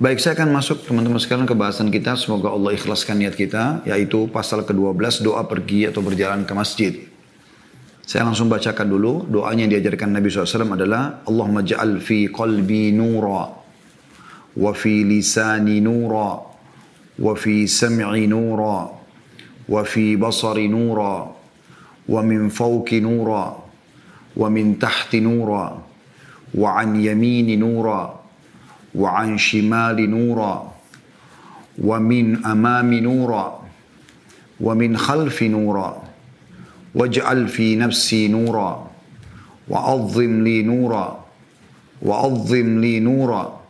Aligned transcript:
Baik, 0.00 0.16
saya 0.16 0.32
akan 0.32 0.56
masuk 0.56 0.88
teman-teman 0.88 1.20
sekalian 1.20 1.44
ke 1.44 1.52
bahasan 1.52 1.92
kita. 1.92 2.16
Semoga 2.16 2.48
Allah 2.48 2.72
ikhlaskan 2.72 3.20
niat 3.20 3.36
kita, 3.36 3.84
yaitu 3.84 4.32
pasal 4.32 4.64
ke-12, 4.64 5.20
doa 5.20 5.44
pergi 5.44 5.92
atau 5.92 6.00
berjalan 6.00 6.48
ke 6.48 6.56
masjid. 6.56 7.04
Saya 8.08 8.24
langsung 8.24 8.48
bacakan 8.48 8.88
dulu. 8.88 9.28
Doanya 9.28 9.68
yang 9.68 9.76
diajarkan 9.76 10.16
Nabi 10.16 10.32
SAW 10.32 10.72
adalah, 10.72 11.20
Allahumma 11.28 11.60
ja'al 11.60 12.00
fi 12.00 12.32
qalbi 12.32 12.96
nura, 12.96 13.44
wa 14.56 14.72
fi 14.72 15.04
lisani 15.04 15.84
nura, 15.84 16.48
wa 17.20 17.32
fi 17.36 17.68
sam'i 17.68 18.24
nura, 18.24 18.88
wa 19.68 19.82
fi 19.84 20.16
basari 20.16 20.64
nura, 20.72 21.28
wa 22.08 22.20
min 22.24 22.48
fawki 22.48 23.04
nura, 23.04 23.52
wa 24.32 24.48
min 24.48 24.80
tahti 24.80 25.20
nura, 25.20 25.76
wa 26.56 26.70
an 26.72 26.96
yamini 26.96 27.60
nura, 27.60 28.19
وعن 28.94 29.38
شمال 29.38 30.10
نورا 30.10 30.72
ومن 31.78 32.44
أمام 32.46 32.94
نورا 32.94 33.62
ومن 34.60 34.96
خلف 34.96 35.42
نورا 35.42 36.02
واجعل 36.94 37.48
في 37.48 37.76
نفسي 37.76 38.28
نورا 38.28 38.90
وعظم 39.68 40.44
لي 40.44 40.62
نورا 40.62 41.24
وعظم 42.02 42.78
لي 42.80 43.00
نورا 43.00 43.60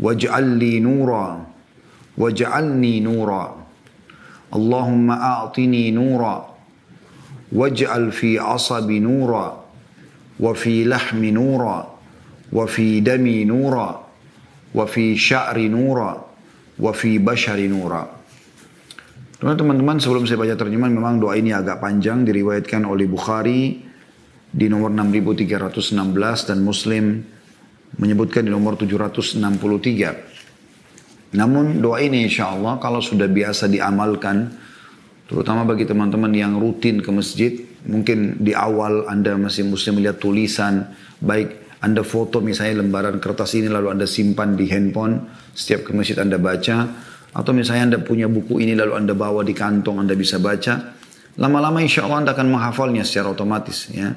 واجعل 0.00 0.44
لي 0.44 0.80
نورا 0.80 1.46
واجعلني 2.18 3.00
نورا 3.00 3.56
اللهم 4.54 5.10
أعطني 5.10 5.90
نورا 5.90 6.54
واجعل 7.52 8.12
في 8.12 8.38
عصبي 8.38 8.98
نورا 9.00 9.64
وفي 10.40 10.84
لحم 10.84 11.24
نورا 11.24 11.88
وفي 12.52 13.00
دمي 13.00 13.44
نورا 13.44 14.01
wa 14.72 14.88
fi 14.88 15.16
sya'ri 15.16 15.68
nura 15.68 16.32
wa 16.78 16.92
bashari 16.96 17.68
nura. 17.68 18.08
Teman-teman 19.42 19.98
sebelum 19.98 20.22
saya 20.22 20.38
baca 20.38 20.54
terjemahan 20.54 20.94
memang 20.94 21.18
doa 21.18 21.34
ini 21.34 21.50
agak 21.50 21.82
panjang 21.82 22.22
diriwayatkan 22.22 22.86
oleh 22.86 23.10
Bukhari 23.10 23.82
di 24.52 24.68
nomor 24.70 24.94
6316 24.94 26.46
dan 26.46 26.62
Muslim 26.62 27.26
menyebutkan 27.98 28.46
di 28.46 28.54
nomor 28.54 28.78
763. 28.78 31.34
Namun 31.34 31.82
doa 31.82 31.98
ini 31.98 32.22
insya 32.28 32.52
Allah 32.54 32.78
kalau 32.78 33.02
sudah 33.02 33.26
biasa 33.26 33.66
diamalkan 33.66 34.54
terutama 35.26 35.64
bagi 35.64 35.88
teman-teman 35.88 36.28
yang 36.36 36.60
rutin 36.60 37.00
ke 37.00 37.08
masjid 37.08 37.56
mungkin 37.88 38.36
di 38.38 38.52
awal 38.52 39.08
anda 39.08 39.32
masih 39.34 39.64
muslim 39.64 39.96
melihat 39.98 40.20
tulisan 40.20 40.92
baik 41.24 41.61
anda 41.82 42.06
foto 42.06 42.38
misalnya 42.38 42.78
lembaran 42.78 43.18
kertas 43.18 43.58
ini 43.58 43.66
lalu 43.66 43.90
Anda 43.90 44.06
simpan 44.06 44.54
di 44.54 44.70
handphone, 44.70 45.18
setiap 45.50 45.90
ke 45.90 45.90
masjid 45.90 46.14
Anda 46.22 46.38
baca, 46.38 46.86
atau 47.34 47.50
misalnya 47.50 47.82
Anda 47.90 47.98
punya 48.06 48.30
buku 48.30 48.62
ini 48.62 48.78
lalu 48.78 48.94
Anda 48.94 49.18
bawa 49.18 49.42
di 49.42 49.50
kantong 49.50 49.98
Anda 49.98 50.14
bisa 50.14 50.38
baca, 50.38 50.94
lama-lama 51.42 51.82
insya 51.82 52.06
Allah 52.06 52.22
Anda 52.22 52.32
akan 52.38 52.46
menghafalnya 52.54 53.02
secara 53.02 53.34
otomatis 53.34 53.90
ya. 53.90 54.14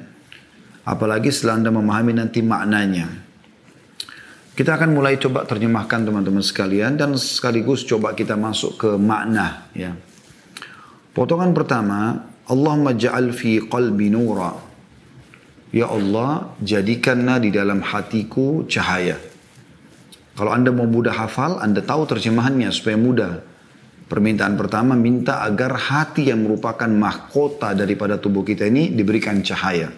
Apalagi 0.86 1.34
setelah 1.34 1.58
Anda 1.58 1.74
memahami 1.74 2.14
nanti 2.14 2.38
maknanya. 2.38 3.10
Kita 4.54 4.78
akan 4.78 4.94
mulai 4.94 5.18
coba 5.18 5.42
terjemahkan 5.42 6.06
teman-teman 6.06 6.46
sekalian 6.46 6.94
dan 6.94 7.18
sekaligus 7.18 7.82
coba 7.82 8.14
kita 8.14 8.38
masuk 8.38 8.78
ke 8.78 8.90
makna 8.94 9.66
ya. 9.74 9.90
Potongan 11.10 11.50
pertama, 11.50 12.14
Allahumma 12.46 12.94
ja'al 12.94 13.34
fi 13.34 13.58
qalbi 13.58 14.06
nura. 14.06 14.65
Ya 15.76 15.92
Allah, 15.92 16.56
jadikanlah 16.64 17.36
di 17.36 17.52
dalam 17.52 17.84
hatiku 17.84 18.64
cahaya. 18.64 19.20
Kalau 20.32 20.48
Anda 20.48 20.72
mau 20.72 20.88
mudah 20.88 21.12
hafal, 21.12 21.60
Anda 21.60 21.84
tahu 21.84 22.08
terjemahannya 22.16 22.72
supaya 22.72 22.96
mudah. 22.96 23.44
Permintaan 24.08 24.56
pertama 24.56 24.96
minta 24.96 25.44
agar 25.44 25.76
hati 25.76 26.32
yang 26.32 26.48
merupakan 26.48 26.88
mahkota 26.88 27.76
daripada 27.76 28.16
tubuh 28.16 28.40
kita 28.40 28.64
ini 28.72 28.88
diberikan 28.88 29.44
cahaya. 29.44 29.92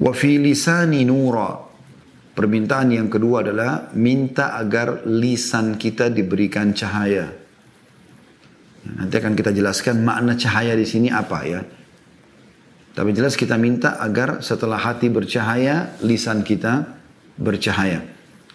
Wa 0.00 0.12
fi 0.16 0.40
lisani 0.40 1.04
nura. 1.04 1.52
Permintaan 2.32 2.88
yang 2.88 3.12
kedua 3.12 3.44
adalah 3.44 3.92
minta 3.92 4.56
agar 4.56 5.04
lisan 5.04 5.76
kita 5.76 6.08
diberikan 6.08 6.72
cahaya. 6.72 7.28
Nanti 8.96 9.14
akan 9.20 9.36
kita 9.36 9.52
jelaskan 9.52 10.00
makna 10.00 10.40
cahaya 10.40 10.72
di 10.72 10.88
sini 10.88 11.12
apa 11.12 11.38
ya. 11.44 11.83
Tapi 12.94 13.10
jelas 13.10 13.34
kita 13.34 13.58
minta 13.58 13.98
agar 13.98 14.38
setelah 14.38 14.78
hati 14.78 15.10
bercahaya, 15.10 15.98
lisan 15.98 16.46
kita 16.46 16.94
bercahaya. 17.34 18.06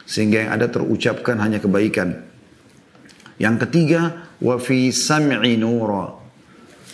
Sehingga 0.08 0.48
yang 0.48 0.52
ada 0.56 0.72
terucapkan 0.72 1.36
hanya 1.44 1.60
kebaikan. 1.60 2.24
Yang 3.36 3.68
ketiga, 3.68 4.32
wa 4.40 4.56
fi 4.56 4.96
sam'i. 4.96 5.60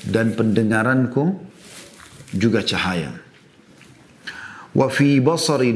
Dan 0.06 0.34
pendengaranku 0.34 1.38
juga 2.34 2.66
cahaya. 2.66 3.14
Wa 4.74 4.90
fi 4.90 5.22
basari. 5.22 5.70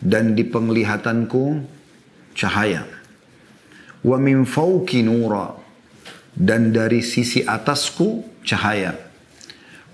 Dan 0.00 0.32
di 0.32 0.44
penglihatanku 0.48 1.44
cahaya. 2.32 2.88
Wa 4.00 4.16
min 4.16 4.48
nura. 5.04 5.60
Dan 6.32 6.72
dari 6.72 7.04
sisi 7.04 7.44
atasku 7.44 8.40
cahaya 8.40 9.05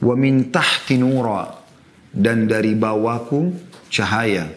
wa 0.02 0.14
min 0.18 0.50
tahti 0.50 0.98
nura. 0.98 1.62
Dan 2.12 2.44
dari 2.44 2.76
bawahku 2.76 3.56
cahaya. 3.88 4.50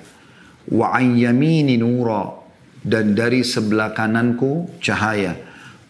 Wa 0.67 0.91
an 0.97 1.16
yamini 1.16 1.79
nura. 1.79 2.35
Dan 2.83 3.16
dari 3.16 3.45
sebelah 3.45 3.95
kananku 3.95 4.81
cahaya. 4.84 5.38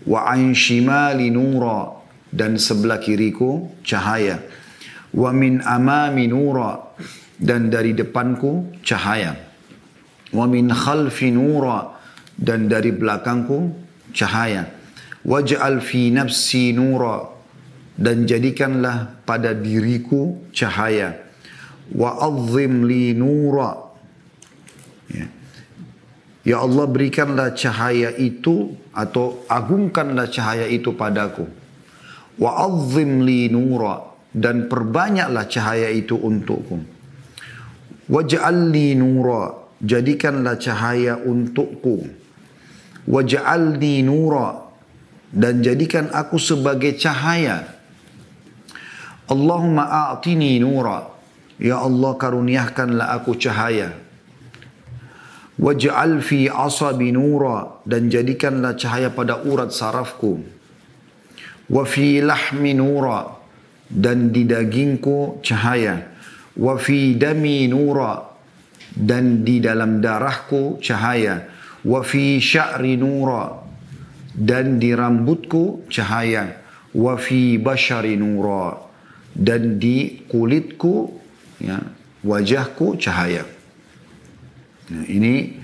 Wa 0.05 0.29
an 0.29 0.53
shimali 0.53 1.33
nura. 1.33 1.89
Dan 2.29 2.61
sebelah 2.61 3.01
kiriku 3.01 3.81
cahaya. 3.81 4.43
Wa 5.15 5.33
min 5.33 5.63
amami 5.65 6.29
nura. 6.29 6.93
Dan 7.39 7.73
dari 7.73 7.97
depanku 7.97 8.77
cahaya. 8.85 9.33
Wa 10.29 10.45
min 10.45 10.69
khalfi 10.69 11.33
nura. 11.33 11.97
Dan 12.37 12.69
dari 12.69 12.93
belakangku 12.93 13.73
cahaya. 14.13 14.69
Waj'al 15.25 15.81
fi 15.81 16.13
nafsi 16.13 16.77
nura 16.77 17.34
dan 17.95 18.27
jadikanlah 18.27 19.23
pada 19.23 19.55
diriku 19.55 20.51
cahaya. 20.51 21.15
Wa 21.95 22.19
azzim 22.19 22.83
li 22.83 23.15
nura. 23.15 23.71
Ya. 25.07 25.27
ya 26.43 26.57
Allah 26.59 26.85
berikanlah 26.91 27.55
cahaya 27.55 28.11
itu 28.19 28.75
atau 28.91 29.47
agungkanlah 29.47 30.27
cahaya 30.27 30.67
itu 30.67 30.91
padaku. 30.91 31.47
Wa 32.35 32.67
azzim 32.67 33.23
li 33.23 33.47
nura. 33.47 34.11
Dan 34.35 34.67
perbanyaklah 34.67 35.47
cahaya 35.47 35.87
itu 35.87 36.19
untukku. 36.19 36.83
Waj'al 38.11 38.75
li 38.75 38.91
nura. 38.99 39.55
Jadikanlah 39.79 40.59
cahaya 40.59 41.15
untukku. 41.15 42.03
Waj'alni 43.07 44.03
nura. 44.03 44.67
Dan 45.31 45.63
jadikan 45.63 46.11
aku 46.11 46.35
sebagai 46.35 46.99
cahaya 46.99 47.74
Allahumma 49.25 50.13
a'tini 50.13 50.61
nura. 50.61 51.09
Ya 51.57 51.81
Allah 51.81 52.13
karuniakanlah 52.13 53.17
aku 53.17 53.33
cahaya. 53.41 53.97
Waj'al 55.57 56.21
fi 56.21 56.51
asabi 56.51 57.09
nura 57.15 57.81
dan 57.87 58.11
jadikanlah 58.11 58.77
cahaya 58.77 59.09
pada 59.09 59.41
urat 59.41 59.73
sarafku. 59.73 60.45
Wa 61.71 61.83
fi 61.89 62.21
lahmi 62.21 62.77
nura 62.77 63.33
dan 63.89 64.29
di 64.29 64.45
dagingku 64.45 65.41
cahaya. 65.41 66.05
Wa 66.53 66.77
fi 66.77 67.17
dami 67.17 67.65
nura 67.65 68.21
dan 68.93 69.41
di 69.41 69.57
dalam 69.57 70.05
darahku 70.05 70.77
cahaya. 70.85 71.49
Wa 71.81 72.05
fi 72.05 72.37
sya'ri 72.37 72.93
nura 72.99 73.57
dan 74.37 74.77
di 74.77 74.93
rambutku 74.93 75.89
cahaya. 75.89 76.61
Wa 76.93 77.17
fi 77.17 77.57
bashari 77.57 78.19
nura 78.19 78.84
dan 79.35 79.77
di 79.77 80.23
kulitku 80.31 81.11
ya 81.59 81.83
wajahku 82.23 82.95
cahaya. 82.95 83.43
Nah, 84.89 85.03
ini 85.05 85.59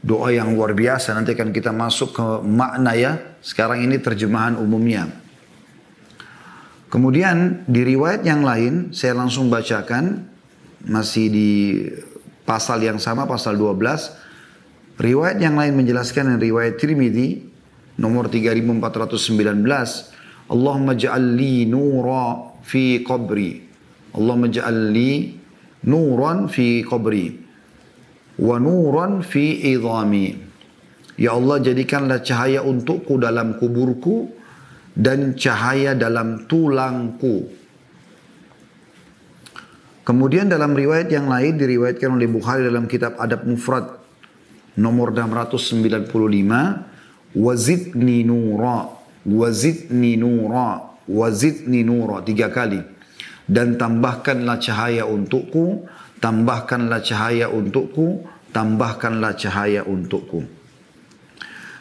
doa 0.00 0.32
yang 0.32 0.56
luar 0.56 0.72
biasa 0.72 1.12
nanti 1.12 1.36
akan 1.36 1.52
kita 1.52 1.70
masuk 1.70 2.16
ke 2.16 2.26
makna 2.42 2.96
ya. 2.96 3.12
Sekarang 3.44 3.84
ini 3.84 4.00
terjemahan 4.00 4.56
umumnya. 4.58 5.06
Kemudian 6.88 7.68
di 7.68 7.84
riwayat 7.84 8.24
yang 8.24 8.40
lain 8.40 8.96
saya 8.96 9.12
langsung 9.12 9.52
bacakan 9.52 10.24
masih 10.88 11.28
di 11.28 11.50
pasal 12.48 12.80
yang 12.80 12.96
sama 12.96 13.28
pasal 13.28 13.60
12 13.60 14.96
riwayat 14.96 15.36
yang 15.36 15.60
lain 15.60 15.76
menjelaskan 15.76 16.32
yang 16.32 16.40
riwayat 16.40 16.80
Tirmidzi 16.80 17.44
nomor 18.00 18.32
3419 18.32 19.28
Allahumma 20.48 20.96
ja'al 20.96 21.36
li 21.36 21.68
nura 21.68 22.56
fi 22.68 23.00
qabri. 23.00 23.64
Allahumma 24.12 24.52
ja'al 24.52 24.92
li 24.92 25.32
nuran 25.88 26.52
fi 26.52 26.84
qabri. 26.84 27.48
wa 28.38 28.54
nuran 28.62 29.26
fi 29.26 29.74
idhami. 29.74 30.38
Ya 31.18 31.34
Allah 31.34 31.58
jadikanlah 31.58 32.22
cahaya 32.22 32.62
untukku 32.62 33.18
dalam 33.18 33.58
kuburku 33.58 34.30
dan 34.94 35.34
cahaya 35.34 35.98
dalam 35.98 36.46
tulangku. 36.46 37.50
Kemudian 40.06 40.46
dalam 40.46 40.78
riwayat 40.78 41.10
yang 41.10 41.26
lain 41.26 41.58
diriwayatkan 41.58 42.14
oleh 42.14 42.30
Bukhari 42.30 42.62
dalam 42.64 42.86
kitab 42.86 43.18
Adab 43.18 43.42
Mufrad 43.44 43.98
nomor 44.78 45.10
695 45.12 47.34
wazidni 47.36 48.24
nura 48.24 48.88
wazidni 49.28 50.16
nura 50.16 50.87
wazidni 51.08 51.82
nura 51.82 52.20
tiga 52.22 52.52
kali 52.52 52.78
dan 53.48 53.80
tambahkanlah 53.80 54.60
cahaya 54.60 55.08
untukku 55.08 55.88
tambahkanlah 56.20 57.00
cahaya 57.00 57.48
untukku 57.48 58.28
tambahkanlah 58.52 59.32
cahaya 59.34 59.82
untukku 59.88 60.44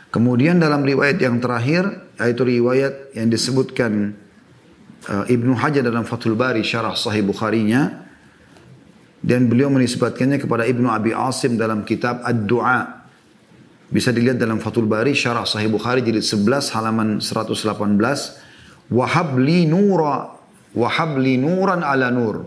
kemudian 0.09 0.57
dalam 0.57 0.87
riwayat 0.87 1.19
yang 1.19 1.43
terakhir 1.43 2.15
yaitu 2.17 2.41
riwayat 2.47 3.13
yang 3.13 3.27
disebutkan 3.27 4.15
uh, 5.11 5.27
Ibnu 5.27 5.53
Hajar 5.59 5.83
dalam 5.83 6.07
Fathul 6.07 6.39
Bari 6.39 6.63
syarah 6.63 6.95
sahih 6.95 7.21
Bukharinya 7.21 8.07
dan 9.27 9.49
beliau 9.49 9.67
menisbatkannya 9.73 10.37
kepada 10.37 10.63
Ibnu 10.63 10.87
Abi 10.87 11.11
Asim 11.11 11.57
dalam 11.57 11.81
kitab 11.83 12.21
Ad-Du'a. 12.21 13.09
Bisa 13.87 14.11
dilihat 14.11 14.39
dalam 14.39 14.59
Fathul 14.59 14.83
Bari 14.83 15.15
Syarah 15.15 15.47
Sahih 15.47 15.71
Bukhari 15.71 16.03
jilid 16.03 16.23
11 16.23 16.75
halaman 16.75 17.23
118. 17.23 18.46
Wahab 18.87 19.35
li 19.39 19.67
nura 19.67 20.37
wahab 20.77 21.17
li 21.17 21.41
nuran 21.41 21.81
ala 21.81 22.13
nur. 22.13 22.45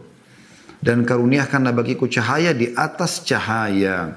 Dan 0.81 1.05
karuniakanlah 1.05 1.77
bagiku 1.77 2.09
cahaya 2.09 2.57
di 2.57 2.73
atas 2.73 3.21
cahaya. 3.27 4.17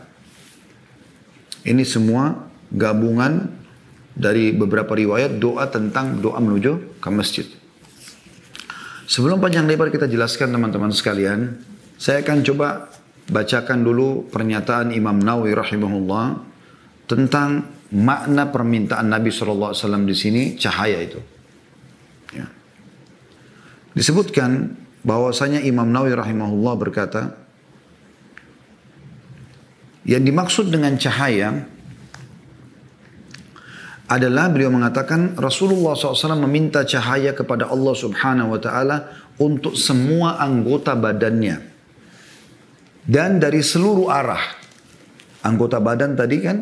Ini 1.67 1.83
semua 1.83 2.47
gabungan 2.71 3.51
dari 4.15 4.55
beberapa 4.55 4.95
riwayat 4.95 5.43
doa 5.43 5.67
tentang 5.67 6.23
doa 6.23 6.39
menuju 6.39 7.03
ke 7.03 7.09
masjid. 7.11 7.47
Sebelum 9.03 9.43
panjang 9.43 9.67
lebar 9.67 9.91
kita 9.91 10.07
jelaskan 10.07 10.55
teman-teman 10.55 10.95
sekalian, 10.95 11.59
saya 11.99 12.23
akan 12.23 12.39
coba 12.47 12.87
bacakan 13.27 13.83
dulu 13.83 14.31
pernyataan 14.31 14.95
Imam 14.95 15.19
Nawawi 15.19 15.51
rahimahullah 15.51 16.39
tentang 17.11 17.67
makna 17.91 18.47
permintaan 18.47 19.11
Nabi 19.11 19.35
SAW 19.35 19.75
di 20.07 20.15
sini 20.15 20.41
cahaya 20.55 21.03
itu. 21.03 21.32
Disebutkan 23.93 24.73
bahwasanya 25.05 25.61
Imam 25.61 25.89
Nawawi 25.89 26.17
rahimahullah 26.17 26.73
berkata, 26.77 27.21
yang 30.03 30.25
dimaksud 30.25 30.67
dengan 30.67 30.99
cahaya 30.99 31.63
adalah 34.09 34.51
beliau 34.51 34.69
mengatakan 34.69 35.39
Rasulullah 35.39 35.95
SAW 35.95 36.35
meminta 36.43 36.83
cahaya 36.83 37.31
kepada 37.31 37.71
Allah 37.71 37.95
Subhanahu 37.95 38.51
wa 38.51 38.59
taala 38.59 38.97
untuk 39.39 39.79
semua 39.79 40.37
anggota 40.43 40.93
badannya 40.93 41.73
dan 43.07 43.39
dari 43.39 43.63
seluruh 43.63 44.11
arah. 44.11 44.43
Anggota 45.43 45.83
badan 45.83 46.15
tadi 46.15 46.37
kan 46.39 46.57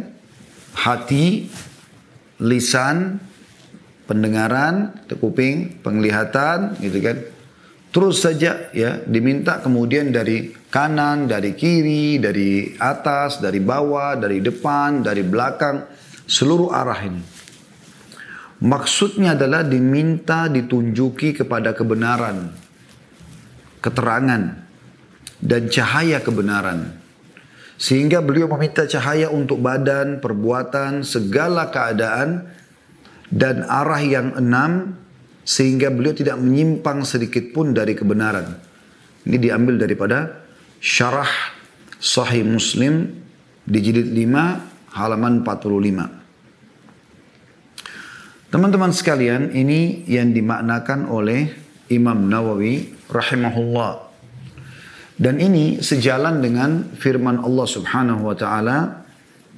hati, 0.73 1.45
lisan, 2.41 3.21
pendengaran, 4.11 5.07
kuping, 5.07 5.79
penglihatan 5.79 6.75
gitu 6.83 6.99
kan. 6.99 7.17
Terus 7.95 8.19
saja 8.19 8.67
ya 8.75 8.99
diminta 9.07 9.63
kemudian 9.63 10.11
dari 10.11 10.51
kanan, 10.67 11.31
dari 11.31 11.55
kiri, 11.55 12.19
dari 12.19 12.75
atas, 12.75 13.39
dari 13.39 13.63
bawah, 13.63 14.19
dari 14.19 14.43
depan, 14.43 14.99
dari 14.99 15.23
belakang, 15.23 15.87
seluruh 16.27 16.75
arah 16.75 16.99
ini. 17.07 17.23
Maksudnya 18.61 19.33
adalah 19.33 19.63
diminta 19.63 20.51
ditunjuki 20.51 21.33
kepada 21.33 21.73
kebenaran, 21.73 22.51
keterangan, 23.79 24.43
dan 25.41 25.61
cahaya 25.71 26.21
kebenaran. 26.21 26.99
Sehingga 27.81 28.21
beliau 28.21 28.45
meminta 28.45 28.85
cahaya 28.85 29.33
untuk 29.33 29.57
badan, 29.57 30.21
perbuatan, 30.21 31.01
segala 31.01 31.73
keadaan 31.73 32.60
dan 33.31 33.63
arah 33.63 34.03
yang 34.03 34.35
enam 34.35 34.99
sehingga 35.47 35.87
beliau 35.89 36.13
tidak 36.13 36.37
menyimpang 36.37 37.01
sedikit 37.07 37.55
pun 37.55 37.73
dari 37.73 37.95
kebenaran. 37.95 38.59
Ini 39.25 39.37
diambil 39.39 39.79
daripada 39.79 40.43
syarah 40.77 41.31
Sahih 41.97 42.43
Muslim 42.43 43.07
di 43.63 43.79
jilid 43.81 44.11
5 44.11 44.93
halaman 44.93 45.41
45. 45.47 46.19
Teman-teman 48.51 48.91
sekalian, 48.91 49.55
ini 49.55 50.03
yang 50.11 50.35
dimaknakan 50.35 51.07
oleh 51.07 51.47
Imam 51.87 52.27
Nawawi 52.27 52.91
rahimahullah 53.07 54.11
dan 55.21 55.37
ini 55.37 55.85
sejalan 55.85 56.41
dengan 56.41 56.97
firman 56.97 57.45
Allah 57.45 57.67
Subhanahu 57.69 58.25
wa 58.25 58.33
taala 58.33 59.05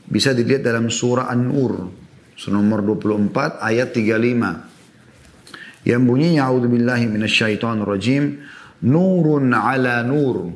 bisa 0.03 0.35
dilihat 0.35 0.67
dalam 0.67 0.91
surah 0.91 1.31
An-Nur 1.31 2.02
nomor 2.51 2.83
24 2.83 3.61
ayat 3.61 3.93
35. 3.93 5.87
Yang 5.87 6.01
bunyinya 6.03 6.47
a'udzubillahi 6.47 7.05
minasyaitonir 7.11 7.87
rajim 7.87 8.39
nurun 8.83 9.51
ala 9.51 10.03
nur 10.03 10.51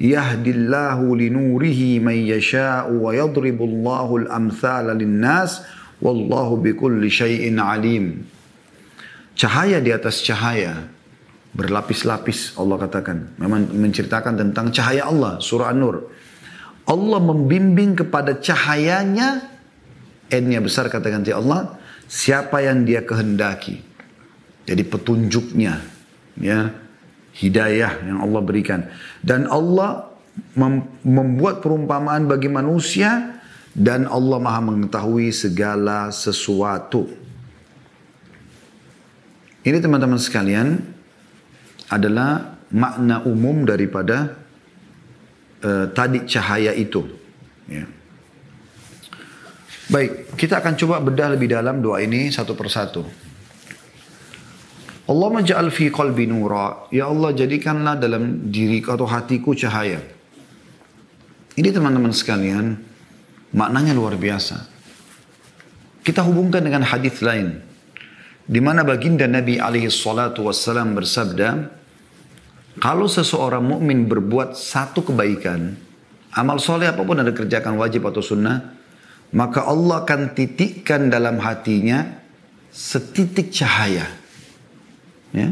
yahdillahu 0.00 1.12
linurihi 1.12 2.00
man 2.00 2.16
yasha'u 2.16 3.06
wa 3.06 3.12
yadribullahu 3.12 4.26
al-amthala 4.26 4.96
lin-nas 4.96 5.62
wallahu 6.00 6.58
bikulli 6.58 7.12
syai'in 7.12 7.60
alim. 7.60 8.24
Cahaya 9.36 9.80
di 9.80 9.92
atas 9.92 10.20
cahaya 10.24 10.92
Berlapis-lapis 11.52 12.56
Allah 12.56 12.80
katakan. 12.80 13.36
Memang 13.36 13.68
menceritakan 13.76 14.40
tentang 14.40 14.72
cahaya 14.72 15.04
Allah. 15.04 15.36
Surah 15.36 15.68
An-Nur. 15.68 16.08
Allah 16.88 17.20
membimbing 17.20 17.92
kepada 17.92 18.40
cahayanya. 18.40 19.51
N-nya 20.32 20.64
besar 20.64 20.88
katakan 20.88 21.20
Allah. 21.36 21.76
Siapa 22.08 22.64
yang 22.64 22.88
dia 22.88 23.04
kehendaki. 23.04 23.84
Jadi 24.64 24.82
petunjuknya. 24.88 25.84
Ya. 26.40 26.72
Hidayah 27.36 28.08
yang 28.08 28.24
Allah 28.24 28.40
berikan. 28.40 28.88
Dan 29.20 29.44
Allah 29.48 30.08
mem 30.56 30.88
membuat 31.04 31.60
perumpamaan 31.60 32.24
bagi 32.24 32.48
manusia. 32.48 33.40
Dan 33.72 34.08
Allah 34.08 34.36
maha 34.40 34.60
mengetahui 34.60 35.32
segala 35.32 36.12
sesuatu. 36.12 37.08
Ini 39.62 39.78
teman-teman 39.78 40.18
sekalian, 40.18 40.76
adalah 41.92 42.58
makna 42.72 43.20
umum 43.28 43.68
daripada 43.68 44.34
uh, 45.62 45.86
tadi 45.92 46.24
cahaya 46.24 46.72
itu. 46.72 47.04
Ya. 47.68 47.84
Baik, 49.92 50.40
kita 50.40 50.64
akan 50.64 50.72
coba 50.80 51.04
bedah 51.04 51.36
lebih 51.36 51.52
dalam 51.52 51.84
doa 51.84 52.00
ini 52.00 52.32
satu 52.32 52.56
persatu. 52.56 53.04
Allah 55.04 55.28
maja'al 55.28 55.68
fi 55.68 55.92
qalbi 55.92 56.24
nura. 56.24 56.88
Ya 56.88 57.12
Allah 57.12 57.36
jadikanlah 57.36 58.00
dalam 58.00 58.48
diri 58.48 58.80
atau 58.80 59.04
hatiku 59.04 59.52
cahaya. 59.52 60.00
Ini 61.60 61.68
teman-teman 61.68 62.08
sekalian, 62.08 62.80
maknanya 63.52 63.92
luar 63.92 64.16
biasa. 64.16 64.64
Kita 66.00 66.24
hubungkan 66.24 66.64
dengan 66.64 66.88
hadis 66.88 67.20
lain. 67.20 67.60
Di 68.48 68.64
mana 68.64 68.88
baginda 68.88 69.28
Nabi 69.28 69.60
alaihi 69.60 69.92
salatu 69.92 70.48
wassalam 70.48 70.96
bersabda, 70.96 71.68
kalau 72.80 73.12
seseorang 73.12 73.60
mukmin 73.60 74.08
berbuat 74.08 74.56
satu 74.56 75.04
kebaikan, 75.04 75.76
amal 76.32 76.56
soleh 76.56 76.88
apa 76.88 77.04
pun 77.04 77.20
yang 77.20 77.28
dikerjakan 77.28 77.76
wajib 77.76 78.08
atau 78.08 78.24
sunnah, 78.24 78.80
maka 79.32 79.64
Allah 79.64 80.04
akan 80.04 80.36
titikkan 80.36 81.08
dalam 81.08 81.40
hatinya 81.40 82.20
setitik 82.68 83.52
cahaya. 83.52 84.08
Ya. 85.32 85.48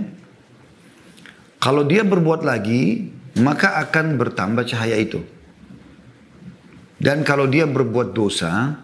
Kalau 1.61 1.85
dia 1.85 2.05
berbuat 2.05 2.45
lagi, 2.45 3.13
maka 3.41 3.81
akan 3.85 4.17
bertambah 4.17 4.65
cahaya 4.69 4.97
itu. 4.97 5.21
Dan 7.01 7.25
kalau 7.25 7.49
dia 7.49 7.65
berbuat 7.65 8.13
dosa, 8.13 8.77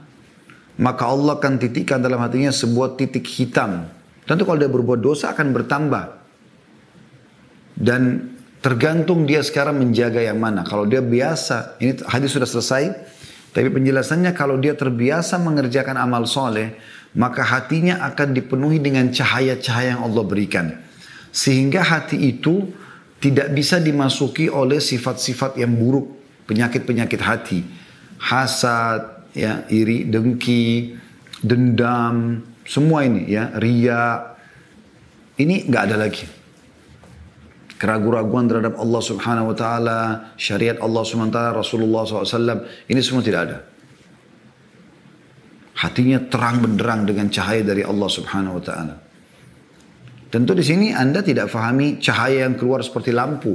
maka 0.80 1.04
Allah 1.08 1.36
akan 1.36 1.60
titikkan 1.60 2.00
dalam 2.00 2.20
hatinya 2.20 2.52
sebuah 2.52 2.96
titik 2.96 3.28
hitam. 3.28 3.88
Tentu 4.24 4.48
kalau 4.48 4.60
dia 4.60 4.72
berbuat 4.72 5.00
dosa 5.00 5.36
akan 5.36 5.52
bertambah. 5.52 6.04
Dan 7.76 8.32
tergantung 8.64 9.28
dia 9.28 9.44
sekarang 9.44 9.76
menjaga 9.76 10.24
yang 10.24 10.40
mana. 10.40 10.64
Kalau 10.64 10.88
dia 10.88 11.04
biasa, 11.04 11.76
ini 11.80 12.00
hadis 12.08 12.32
sudah 12.32 12.48
selesai. 12.48 12.84
Tapi 13.56 13.72
penjelasannya 13.72 14.36
kalau 14.36 14.60
dia 14.60 14.76
terbiasa 14.76 15.40
mengerjakan 15.40 15.96
amal 15.96 16.28
soleh, 16.28 16.76
maka 17.16 17.40
hatinya 17.40 18.04
akan 18.04 18.36
dipenuhi 18.36 18.76
dengan 18.84 19.08
cahaya-cahaya 19.08 19.96
yang 19.96 20.04
Allah 20.04 20.24
berikan. 20.28 20.76
Sehingga 21.32 21.80
hati 21.80 22.20
itu 22.36 22.68
tidak 23.16 23.56
bisa 23.56 23.80
dimasuki 23.80 24.52
oleh 24.52 24.76
sifat-sifat 24.76 25.56
yang 25.56 25.72
buruk, 25.72 26.04
penyakit-penyakit 26.44 27.20
hati. 27.24 27.60
hasad, 28.16 29.28
ya, 29.32 29.64
iri, 29.72 30.04
dengki, 30.08 30.96
dendam, 31.40 32.44
semua 32.64 33.08
ini 33.08 33.28
ya, 33.28 33.56
ria. 33.56 34.36
Ini 35.36 35.68
nggak 35.68 35.82
ada 35.84 35.96
lagi. 35.96 36.35
Keraguan-raguan 37.76 38.48
terhadap 38.48 38.80
Allah 38.80 39.02
Subhanahu 39.04 39.52
wa 39.52 39.56
taala, 39.56 39.98
syariat 40.40 40.80
Allah 40.80 41.02
Subhanahu 41.04 41.28
wa 41.28 41.36
taala, 41.36 41.52
Rasulullah 41.60 42.02
SAW, 42.08 42.64
ini 42.88 43.00
semua 43.04 43.20
tidak 43.20 43.40
ada. 43.48 43.58
Hatinya 45.76 46.24
terang 46.24 46.64
benderang 46.64 47.04
dengan 47.04 47.28
cahaya 47.28 47.60
dari 47.60 47.84
Allah 47.84 48.08
Subhanahu 48.08 48.56
wa 48.56 48.62
taala. 48.64 48.94
Tentu 50.32 50.56
di 50.56 50.64
sini 50.64 50.88
Anda 50.96 51.20
tidak 51.20 51.52
fahami 51.52 52.00
cahaya 52.00 52.48
yang 52.48 52.56
keluar 52.56 52.80
seperti 52.80 53.12
lampu. 53.12 53.54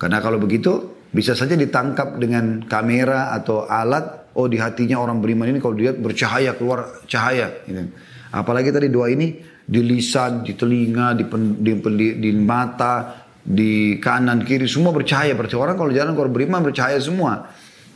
Karena 0.00 0.18
kalau 0.24 0.40
begitu 0.40 1.04
bisa 1.12 1.36
saja 1.36 1.54
ditangkap 1.54 2.16
dengan 2.16 2.64
kamera 2.64 3.36
atau 3.36 3.68
alat. 3.68 4.32
Oh 4.32 4.46
di 4.46 4.56
hatinya 4.62 5.02
orang 5.02 5.18
beriman 5.18 5.50
ini 5.50 5.58
kalau 5.58 5.74
dilihat 5.74 5.98
bercahaya 5.98 6.54
keluar 6.56 7.02
cahaya. 7.04 7.50
Gitu. 7.66 7.92
Apalagi 8.30 8.70
tadi 8.70 8.86
doa 8.86 9.10
ini 9.10 9.34
di 9.66 9.80
lisan, 9.82 10.46
di 10.46 10.54
telinga, 10.54 11.18
di, 11.18 11.24
pen, 11.26 11.58
di, 11.58 11.72
di, 11.78 12.06
di 12.18 12.30
mata, 12.38 13.26
di 13.42 13.98
kanan 13.98 14.46
kiri 14.46 14.70
semua 14.70 14.94
bercahaya. 14.94 15.34
Berarti 15.34 15.56
orang 15.58 15.74
kalau 15.74 15.90
jalan 15.90 16.14
kalau 16.14 16.30
beriman 16.30 16.62
bercahaya 16.62 16.98
semua. 17.02 17.50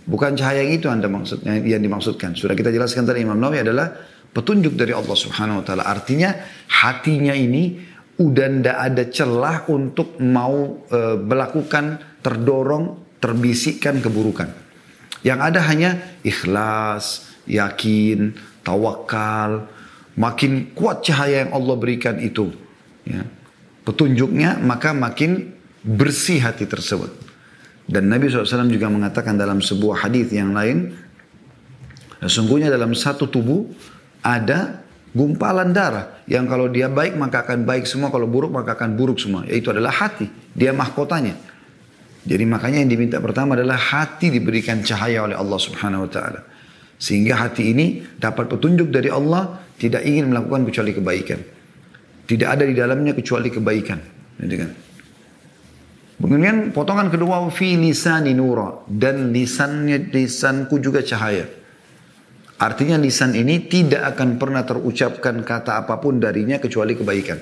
Bukan 0.04 0.36
cahaya 0.36 0.66
yang 0.66 0.76
itu 0.76 0.86
anda 0.92 1.08
maksudnya 1.08 1.56
yang 1.64 1.80
dimaksudkan. 1.80 2.36
Sudah 2.36 2.52
kita 2.52 2.68
jelaskan 2.68 3.08
tadi 3.08 3.24
Imam 3.24 3.40
Nawawi 3.40 3.64
adalah 3.64 3.88
petunjuk 4.34 4.76
dari 4.76 4.92
Allah 4.92 5.16
Subhanahu 5.16 5.62
Wa 5.62 5.64
Taala. 5.64 5.84
Artinya 5.88 6.34
hatinya 6.68 7.32
ini 7.32 7.80
udah 8.20 8.46
ndak 8.60 8.78
ada 8.78 9.04
celah 9.08 9.56
untuk 9.72 10.20
mau 10.20 10.84
e, 10.86 11.18
melakukan 11.18 12.18
terdorong 12.20 13.16
terbisikkan 13.18 14.04
keburukan. 14.04 14.52
Yang 15.24 15.40
ada 15.40 15.60
hanya 15.72 15.90
ikhlas, 16.20 17.32
yakin, 17.48 18.36
tawakal, 18.60 19.72
makin 20.14 20.74
kuat 20.74 21.02
cahaya 21.02 21.46
yang 21.46 21.52
Allah 21.54 21.76
berikan 21.78 22.18
itu. 22.22 22.54
Ya. 23.06 23.26
Petunjuknya 23.84 24.62
maka 24.62 24.96
makin 24.96 25.52
bersih 25.84 26.40
hati 26.40 26.64
tersebut. 26.64 27.12
Dan 27.84 28.08
Nabi 28.08 28.32
SAW 28.32 28.72
juga 28.72 28.88
mengatakan 28.88 29.36
dalam 29.36 29.60
sebuah 29.60 30.08
hadis 30.08 30.32
yang 30.32 30.56
lain, 30.56 30.96
sesungguhnya 32.24 32.72
dalam 32.72 32.96
satu 32.96 33.28
tubuh 33.28 33.68
ada 34.24 34.80
gumpalan 35.12 35.68
darah 35.76 36.24
yang 36.24 36.48
kalau 36.48 36.72
dia 36.72 36.88
baik 36.88 37.12
maka 37.20 37.44
akan 37.44 37.68
baik 37.68 37.84
semua, 37.84 38.08
kalau 38.08 38.24
buruk 38.24 38.56
maka 38.56 38.72
akan 38.72 38.96
buruk 38.96 39.20
semua. 39.20 39.44
Yaitu 39.44 39.68
adalah 39.68 39.92
hati, 39.92 40.32
dia 40.56 40.72
mahkotanya. 40.72 41.36
Jadi 42.24 42.44
makanya 42.48 42.80
yang 42.80 42.88
diminta 42.88 43.20
pertama 43.20 43.52
adalah 43.52 43.76
hati 43.76 44.32
diberikan 44.32 44.80
cahaya 44.80 45.28
oleh 45.28 45.36
Allah 45.36 45.60
Subhanahu 45.60 46.08
wa 46.08 46.10
taala. 46.10 46.53
Sehingga 47.04 47.36
hati 47.36 47.76
ini 47.76 48.00
dapat 48.16 48.48
petunjuk 48.48 48.88
dari 48.88 49.12
Allah, 49.12 49.60
tidak 49.76 50.08
ingin 50.08 50.32
melakukan 50.32 50.64
kecuali 50.64 50.96
kebaikan. 50.96 51.40
Tidak 52.24 52.48
ada 52.48 52.64
di 52.64 52.72
dalamnya 52.72 53.12
kecuali 53.12 53.52
kebaikan. 53.52 54.00
Jadi 54.40 54.54
kan? 54.56 54.70
Kemudian 56.16 56.72
potongan 56.72 57.12
kedua 57.12 57.44
fi 57.52 57.76
lisani 57.76 58.32
nura 58.32 58.88
dan 58.88 59.36
lisannya 59.36 60.08
lisanku 60.08 60.80
juga 60.80 61.04
cahaya. 61.04 61.44
Artinya 62.56 62.96
lisan 62.96 63.36
ini 63.36 63.68
tidak 63.68 64.16
akan 64.16 64.40
pernah 64.40 64.64
terucapkan 64.64 65.44
kata 65.44 65.84
apa 65.84 66.00
pun 66.00 66.16
darinya 66.16 66.56
kecuali 66.56 66.96
kebaikan. 66.96 67.36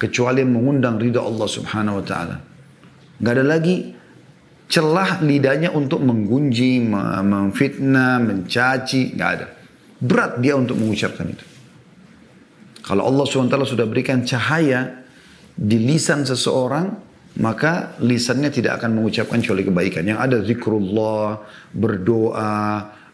Kecuali 0.00 0.40
mengundang 0.48 0.96
ridha 0.96 1.20
Allah 1.20 1.44
subhanahu 1.44 2.00
wa 2.00 2.04
ta'ala. 2.06 2.36
Gak 3.20 3.32
ada 3.36 3.44
lagi 3.44 3.92
celah 4.68 5.20
lidahnya 5.20 5.70
untuk 5.72 6.00
menggunji, 6.00 6.80
memfitnah, 6.80 8.20
mencaci. 8.20 9.14
Gak 9.14 9.30
ada. 9.40 9.46
Berat 10.00 10.42
dia 10.42 10.58
untuk 10.58 10.76
mengucapkan 10.76 11.30
itu. 11.30 11.46
Kalau 12.84 13.08
Allah 13.08 13.24
SWT 13.24 13.56
sudah 13.64 13.88
berikan 13.88 14.20
cahaya 14.28 15.08
di 15.56 15.80
lisan 15.80 16.28
seseorang, 16.28 16.92
maka 17.40 17.96
lisannya 18.04 18.52
tidak 18.52 18.82
akan 18.82 19.00
mengucapkan 19.00 19.40
kecuali 19.40 19.64
kebaikan. 19.64 20.04
Yang 20.04 20.20
ada 20.20 20.36
zikrullah, 20.44 21.40
berdoa, 21.72 22.60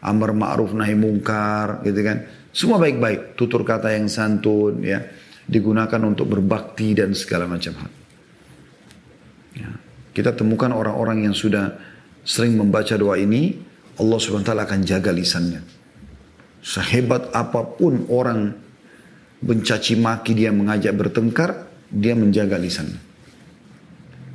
amar 0.03 0.35
ma'ruf 0.35 0.75
nahi 0.75 0.97
mungkar, 0.97 1.79
gitu 1.87 2.01
kan. 2.03 2.17
Semua 2.51 2.83
baik-baik, 2.83 3.39
tutur 3.39 3.63
kata 3.63 3.95
yang 3.95 4.11
santun, 4.11 4.83
ya, 4.83 4.99
digunakan 5.47 6.03
untuk 6.03 6.27
berbakti 6.27 6.91
dan 6.91 7.15
segala 7.15 7.47
macam 7.47 7.71
hal. 7.79 8.00
Kita 10.11 10.35
temukan 10.35 10.75
orang-orang 10.75 11.27
yang 11.29 11.35
sudah 11.35 11.71
sering 12.27 12.59
membaca 12.59 12.95
doa 12.99 13.15
ini, 13.15 13.55
Allah 13.95 14.17
SWT 14.19 14.51
akan 14.51 14.79
jaga 14.83 15.11
lisannya. 15.15 15.61
Sehebat 16.61 17.33
apa 17.33 17.63
pun 17.63 18.05
orang 18.11 18.53
mencaci 19.41 19.97
maki 19.97 20.37
dia 20.37 20.53
mengajak 20.53 20.93
bertengkar, 20.93 21.65
dia 21.89 22.13
menjaga 22.13 22.59
lisannya. 22.61 22.99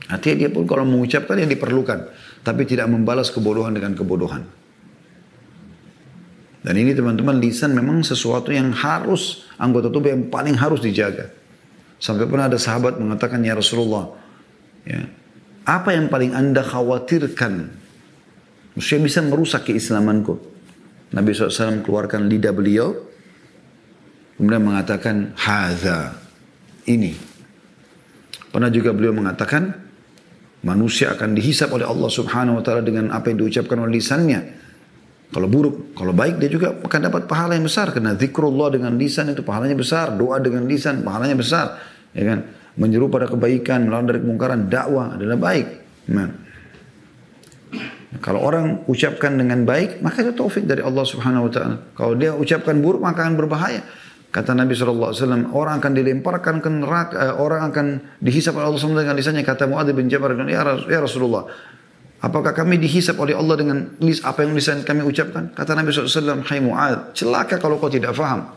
Artinya 0.06 0.46
dia 0.46 0.50
pun 0.50 0.66
kalau 0.66 0.86
mengucapkan 0.86 1.38
yang 1.38 1.50
diperlukan. 1.50 1.98
Tapi 2.46 2.62
tidak 2.62 2.86
membalas 2.86 3.34
kebodohan 3.34 3.74
dengan 3.74 3.98
kebodohan. 3.98 4.46
Dan 6.62 6.74
ini 6.78 6.94
teman-teman 6.94 7.38
lisan 7.38 7.74
memang 7.74 8.02
sesuatu 8.02 8.50
yang 8.50 8.74
harus 8.74 9.46
anggota 9.58 9.90
tubuh 9.90 10.10
yang 10.10 10.30
paling 10.30 10.54
harus 10.58 10.82
dijaga. 10.82 11.30
Sampai 11.98 12.26
pernah 12.26 12.50
ada 12.50 12.58
sahabat 12.58 12.98
mengatakan 12.98 13.38
ya 13.42 13.54
Rasulullah, 13.54 14.10
ya, 14.82 15.06
apa 15.66 15.90
yang 15.92 16.06
paling 16.06 16.32
anda 16.32 16.62
khawatirkan? 16.62 17.74
Maksudnya 18.78 19.02
bisa 19.02 19.20
merusak 19.26 19.66
keislamanku. 19.68 20.38
Nabi 21.10 21.34
SAW 21.34 21.82
keluarkan 21.82 22.30
lidah 22.30 22.54
beliau, 22.54 22.94
kemudian 24.38 24.62
mengatakan 24.62 25.34
haza 25.34 26.14
ini. 26.86 27.18
Pernah 28.54 28.70
juga 28.70 28.94
beliau 28.94 29.12
mengatakan 29.12 29.86
Manusia 30.66 31.14
akan 31.14 31.38
dihisap 31.38 31.70
oleh 31.70 31.86
Allah 31.86 32.10
subhanahu 32.10 32.58
wa 32.58 32.62
ta'ala 32.64 32.82
dengan 32.82 33.14
apa 33.14 33.30
yang 33.30 33.38
diucapkan 33.46 33.78
oleh 33.86 34.02
lisannya. 34.02 34.40
Kalau 35.30 35.46
buruk, 35.46 35.94
kalau 35.94 36.10
baik 36.10 36.42
dia 36.42 36.50
juga 36.50 36.74
akan 36.74 37.00
dapat 37.06 37.30
pahala 37.30 37.54
yang 37.54 37.70
besar. 37.70 37.94
Karena 37.94 38.18
zikrullah 38.18 38.74
dengan 38.74 38.98
lisan 38.98 39.30
itu 39.30 39.46
pahalanya 39.46 39.78
besar. 39.78 40.18
Doa 40.18 40.42
dengan 40.42 40.66
lisan 40.66 41.06
pahalanya 41.06 41.38
besar. 41.38 41.78
Ya 42.10 42.26
kan? 42.26 42.38
Menyeru 42.76 43.08
pada 43.08 43.24
kebaikan, 43.24 43.88
melawan 43.88 44.04
dari 44.04 44.20
kemungkaran, 44.20 44.68
dakwah 44.68 45.16
adalah 45.16 45.36
baik. 45.40 45.66
Nah. 46.12 46.28
Kalau 48.20 48.40
orang 48.40 48.86
ucapkan 48.88 49.36
dengan 49.36 49.68
baik, 49.68 50.00
maka 50.00 50.24
itu 50.24 50.32
taufik 50.32 50.64
dari 50.64 50.80
Allah 50.80 51.04
subhanahu 51.04 51.48
wa 51.48 51.52
ta'ala. 51.52 51.76
Kalau 51.92 52.12
dia 52.16 52.32
ucapkan 52.32 52.78
buruk, 52.80 53.04
maka 53.04 53.28
akan 53.28 53.36
berbahaya. 53.36 53.84
Kata 54.32 54.52
Nabi 54.52 54.76
SAW, 54.76 55.52
orang 55.52 55.80
akan 55.80 55.92
dilemparkan 55.96 56.60
ke 56.60 56.68
neraka, 56.68 57.14
eh, 57.16 57.34
orang 57.36 57.72
akan 57.72 57.86
dihisap 58.20 58.56
oleh 58.56 58.68
Allah 58.68 58.80
SWT 58.80 59.04
dengan 59.08 59.16
lisannya. 59.16 59.44
Kata 59.44 59.64
Muadz 59.64 59.92
bin 59.96 60.12
Jabal, 60.12 60.36
ya, 60.44 60.60
ya 60.76 61.00
Rasulullah, 61.00 61.48
apakah 62.20 62.52
kami 62.52 62.76
dihisap 62.76 63.16
oleh 63.16 63.32
Allah 63.32 63.56
dengan 63.56 63.96
apa 64.00 64.38
yang 64.44 64.52
lisan 64.52 64.84
kami 64.84 65.04
ucapkan? 65.04 65.52
Kata 65.56 65.72
Nabi 65.76 65.88
SAW, 65.92 66.44
hai 66.52 66.60
Muadz, 66.60 67.16
celaka 67.16 67.56
kalau 67.56 67.80
kau 67.80 67.88
tidak 67.88 68.12
faham. 68.16 68.55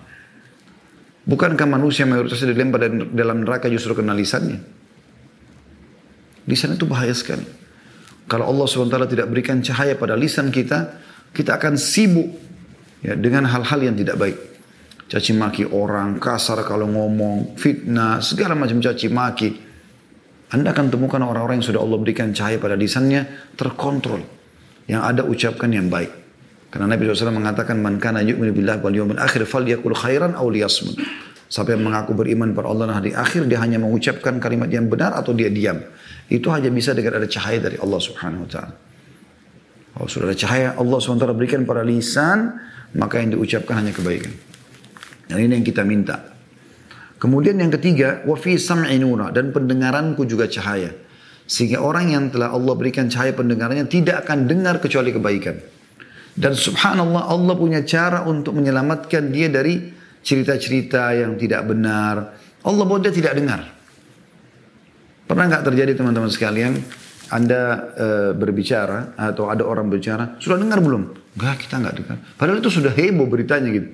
Bukankah 1.30 1.70
manusia 1.70 2.10
mayoritasnya 2.10 2.58
dilempar 2.58 2.90
dalam 3.14 3.46
neraka 3.46 3.70
justru 3.70 3.94
kena 3.94 4.18
lisannya? 4.18 4.58
Lisan 6.50 6.74
itu 6.74 6.90
bahaya 6.90 7.14
sekali. 7.14 7.46
Kalau 8.26 8.50
Allah 8.50 8.66
SWT 8.66 9.14
tidak 9.14 9.30
berikan 9.30 9.62
cahaya 9.62 9.94
pada 9.94 10.18
lisan 10.18 10.50
kita, 10.50 10.98
kita 11.30 11.62
akan 11.62 11.78
sibuk 11.78 12.34
ya, 13.06 13.14
dengan 13.14 13.46
hal-hal 13.46 13.80
yang 13.86 13.94
tidak 13.94 14.18
baik 14.18 14.38
caci 15.10 15.34
maki 15.34 15.66
orang, 15.66 16.22
kasar 16.22 16.62
kalau 16.62 16.86
ngomong, 16.86 17.58
fitnah, 17.58 18.22
segala 18.22 18.54
macam 18.54 18.78
caci 18.78 19.10
maki. 19.10 19.50
Anda 20.54 20.70
akan 20.74 20.94
temukan 20.94 21.22
orang-orang 21.26 21.62
yang 21.62 21.68
sudah 21.74 21.82
Allah 21.82 21.98
berikan 21.98 22.30
cahaya 22.30 22.62
pada 22.62 22.78
lisannya 22.78 23.54
terkontrol. 23.58 24.22
Yang 24.86 25.02
ada 25.02 25.22
ucapkan 25.26 25.70
yang 25.70 25.90
baik. 25.90 26.10
Karena 26.70 26.86
Nabi 26.86 27.10
SAW 27.10 27.34
mengatakan, 27.34 27.82
Man 27.82 27.98
kana 27.98 28.22
yu'minu 28.22 28.54
billah 28.54 28.78
wal 28.78 28.94
yawmin 28.94 29.18
akhir 29.18 29.46
fal 29.50 29.66
yakul 29.66 29.98
khairan 29.98 30.38
aw 30.38 30.46
liyasmut. 30.46 31.02
Siapa 31.50 31.74
yang 31.74 31.82
mengaku 31.82 32.14
beriman 32.14 32.54
pada 32.54 32.70
Allah 32.70 32.94
dan 32.94 32.96
hari 33.02 33.12
akhir, 33.18 33.50
dia 33.50 33.58
hanya 33.58 33.82
mengucapkan 33.82 34.38
kalimat 34.38 34.70
yang 34.70 34.86
benar 34.86 35.18
atau 35.18 35.34
dia 35.34 35.50
diam. 35.50 35.82
Itu 36.30 36.54
hanya 36.54 36.70
bisa 36.70 36.94
dengan 36.94 37.18
ada 37.18 37.26
cahaya 37.26 37.58
dari 37.58 37.82
Allah 37.82 37.98
Subhanahu 37.98 38.46
Wa 38.46 38.50
Taala. 38.54 38.74
Kalau 39.98 40.06
sudah 40.06 40.30
ada 40.30 40.38
cahaya 40.38 40.78
Allah 40.78 40.98
SWT 41.02 41.26
berikan 41.34 41.66
pada 41.66 41.82
lisan, 41.82 42.54
maka 42.94 43.18
yang 43.18 43.34
diucapkan 43.34 43.82
hanya 43.82 43.90
kebaikan. 43.90 44.30
Dan 45.26 45.42
ini 45.42 45.58
yang 45.58 45.66
kita 45.66 45.82
minta. 45.82 46.22
Kemudian 47.18 47.58
yang 47.58 47.74
ketiga, 47.74 48.22
wa 48.24 48.38
fi 48.38 48.56
sam'i 48.56 49.02
nura 49.02 49.34
dan 49.34 49.50
pendengaranku 49.50 50.24
juga 50.30 50.46
cahaya. 50.46 50.94
Sehingga 51.50 51.82
orang 51.82 52.14
yang 52.14 52.30
telah 52.30 52.54
Allah 52.54 52.74
berikan 52.78 53.10
cahaya 53.10 53.34
pendengarannya 53.34 53.90
tidak 53.90 54.24
akan 54.24 54.46
dengar 54.46 54.78
kecuali 54.78 55.10
kebaikan. 55.10 55.79
Dan 56.39 56.55
subhanallah 56.55 57.27
Allah 57.27 57.55
punya 57.60 57.84
cara 57.84 58.24
untuk 58.24 58.55
menyelamatkan 58.55 59.27
dia 59.27 59.51
dari 59.51 59.91
cerita-cerita 60.24 61.12
yang 61.12 61.36
tidak 61.36 61.67
benar. 61.67 62.39
Allah 62.63 62.84
buat 62.88 63.03
dia 63.03 63.12
tidak 63.12 63.36
dengar. 63.36 63.67
Pernah 65.27 65.43
nggak 65.51 65.63
terjadi 65.67 66.00
teman-teman 66.00 66.31
sekalian? 66.31 66.79
Anda 67.29 67.62
uh, 67.93 68.31
berbicara 68.34 69.13
atau 69.19 69.51
ada 69.51 69.62
orang 69.62 69.86
berbicara, 69.91 70.41
sudah 70.41 70.58
dengar 70.58 70.81
belum? 70.81 71.13
Enggak, 71.38 71.67
kita 71.67 71.77
enggak 71.77 71.96
dengar. 72.01 72.17
Padahal 72.39 72.58
itu 72.58 72.72
sudah 72.74 72.89
heboh 72.89 73.29
beritanya 73.29 73.69
gitu. 73.69 73.89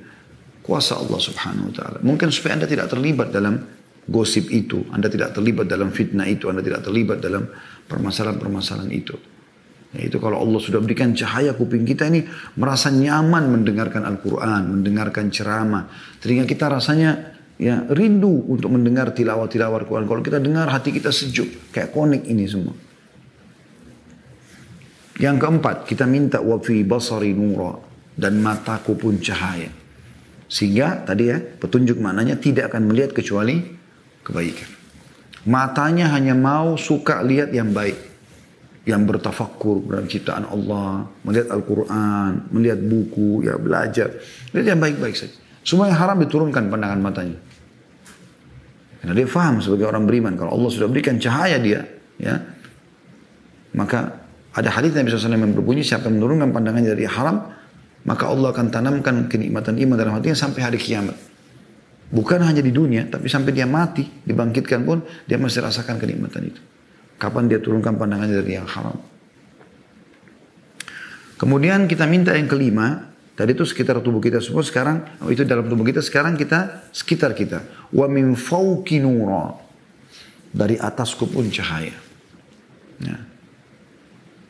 Kuasa 0.63 0.95
Allah 0.95 1.19
subhanahu 1.19 1.69
wa 1.69 1.73
ta'ala. 1.75 1.97
Mungkin 1.99 2.31
supaya 2.31 2.61
Anda 2.61 2.69
tidak 2.69 2.87
terlibat 2.87 3.35
dalam 3.35 3.59
gosip 4.07 4.47
itu. 4.53 4.87
Anda 4.93 5.11
tidak 5.11 5.35
terlibat 5.35 5.67
dalam 5.67 5.91
fitnah 5.91 6.25
itu. 6.29 6.47
Anda 6.47 6.63
tidak 6.63 6.87
terlibat 6.87 7.19
dalam 7.19 7.49
permasalahan-permasalahan 7.91 8.89
itu. 8.95 9.34
Itu 9.95 10.19
kalau 10.19 10.43
Allah 10.43 10.59
sudah 10.59 10.83
berikan 10.83 11.15
cahaya 11.15 11.55
kuping 11.55 11.87
kita 11.87 12.11
ini 12.11 12.27
merasa 12.59 12.91
nyaman 12.91 13.47
mendengarkan 13.47 14.03
Al-Quran, 14.03 14.79
mendengarkan 14.79 15.31
ceramah. 15.31 15.87
Telinga 16.19 16.43
kita 16.43 16.67
rasanya 16.67 17.35
ya 17.55 17.87
rindu 17.87 18.51
untuk 18.51 18.75
mendengar 18.75 19.15
tilawah-tilawah 19.15 19.87
Al-Quran. 19.87 20.05
Kalau 20.07 20.21
kita 20.23 20.39
dengar 20.43 20.67
hati 20.67 20.91
kita 20.91 21.15
sejuk. 21.15 21.71
Kayak 21.71 21.95
konek 21.95 22.27
ini 22.27 22.43
semua. 22.43 22.75
Yang 25.15 25.47
keempat, 25.47 25.87
kita 25.87 26.03
minta 26.03 26.43
wafi 26.43 26.83
basari 26.83 27.31
nura 27.31 27.79
dan 28.19 28.43
mataku 28.43 28.99
pun 28.99 29.15
cahaya. 29.23 29.71
Sehingga 30.51 31.07
tadi 31.07 31.31
ya, 31.31 31.39
petunjuk 31.39 32.03
maknanya 32.03 32.35
tidak 32.35 32.71
akan 32.71 32.91
melihat 32.91 33.15
kecuali 33.15 33.63
kebaikan. 34.27 34.69
Matanya 35.47 36.11
hanya 36.11 36.35
mau 36.35 36.75
suka 36.75 37.23
lihat 37.23 37.55
yang 37.55 37.71
baik. 37.71 38.14
Yang 38.85 39.01
bertafakur 39.17 39.81
dalam 39.89 40.05
ciptaan 40.05 40.45
Allah, 40.45 41.09
melihat 41.25 41.49
Al-Quran, 41.49 42.53
melihat 42.53 42.79
buku, 42.85 43.41
ya 43.41 43.57
belajar. 43.57 44.13
Lihat 44.53 44.65
yang 44.65 44.81
baik-baik 44.81 45.17
saja. 45.17 45.33
Semua 45.65 45.89
yang 45.89 45.97
haram 45.97 46.21
diturunkan 46.21 46.69
pandangan 46.69 47.01
matanya. 47.01 47.37
Karena 49.01 49.13
dia 49.17 49.25
faham 49.25 49.57
sebagai 49.57 49.89
orang 49.89 50.05
beriman. 50.05 50.37
Kalau 50.37 50.53
Allah 50.53 50.69
sudah 50.69 50.85
berikan 50.85 51.17
cahaya 51.17 51.57
dia, 51.57 51.81
ya 52.21 52.37
maka 53.75 54.23
ada 54.55 54.69
hadis 54.71 54.95
Nabi 54.95 55.11
SAW 55.11 55.35
yang 55.35 55.51
berbunyi 55.51 55.83
siapa 55.83 56.07
yang 56.07 56.21
menurunkan 56.21 56.55
pandangannya 56.55 56.95
dari 56.95 57.05
haram, 57.09 57.51
maka 58.07 58.23
Allah 58.29 58.55
akan 58.55 58.71
tanamkan 58.71 59.27
kenikmatan 59.27 59.75
iman 59.81 59.95
dalam 59.99 60.13
hatinya 60.15 60.37
sampai 60.37 60.61
hari 60.63 60.79
kiamat. 60.79 61.17
Bukan 62.13 62.39
hanya 62.39 62.61
di 62.61 62.69
dunia, 62.71 63.09
tapi 63.09 63.27
sampai 63.27 63.51
dia 63.51 63.65
mati, 63.65 64.05
dibangkitkan 64.05 64.85
pun, 64.85 65.03
dia 65.25 65.35
masih 65.41 65.65
rasakan 65.65 65.99
kenikmatan 65.99 66.53
itu. 66.53 66.61
Kapan 67.15 67.47
dia 67.47 67.63
turunkan 67.63 67.95
pandangannya 67.95 68.43
dari 68.43 68.59
yang 68.59 68.67
haram. 68.67 68.99
Kemudian 71.35 71.87
kita 71.87 72.07
minta 72.07 72.31
yang 72.35 72.47
kelima, 72.47 73.11
tadi 73.35 73.51
itu 73.51 73.67
sekitar 73.67 73.99
tubuh 73.99 74.23
kita 74.23 74.39
semua, 74.39 74.63
sekarang, 74.63 75.03
oh 75.23 75.31
itu 75.31 75.43
dalam 75.43 75.67
tubuh 75.67 75.83
kita, 75.83 75.99
sekarang 75.99 76.39
kita 76.39 76.91
sekitar 76.95 77.35
kita. 77.35 77.91
Wa 77.91 78.07
min 78.07 78.35
fauki 78.39 79.03
nura. 79.03 79.51
Dari 80.55 80.79
atasku 80.79 81.27
pun 81.27 81.51
cahaya. 81.51 81.91
Ya. 83.03 83.17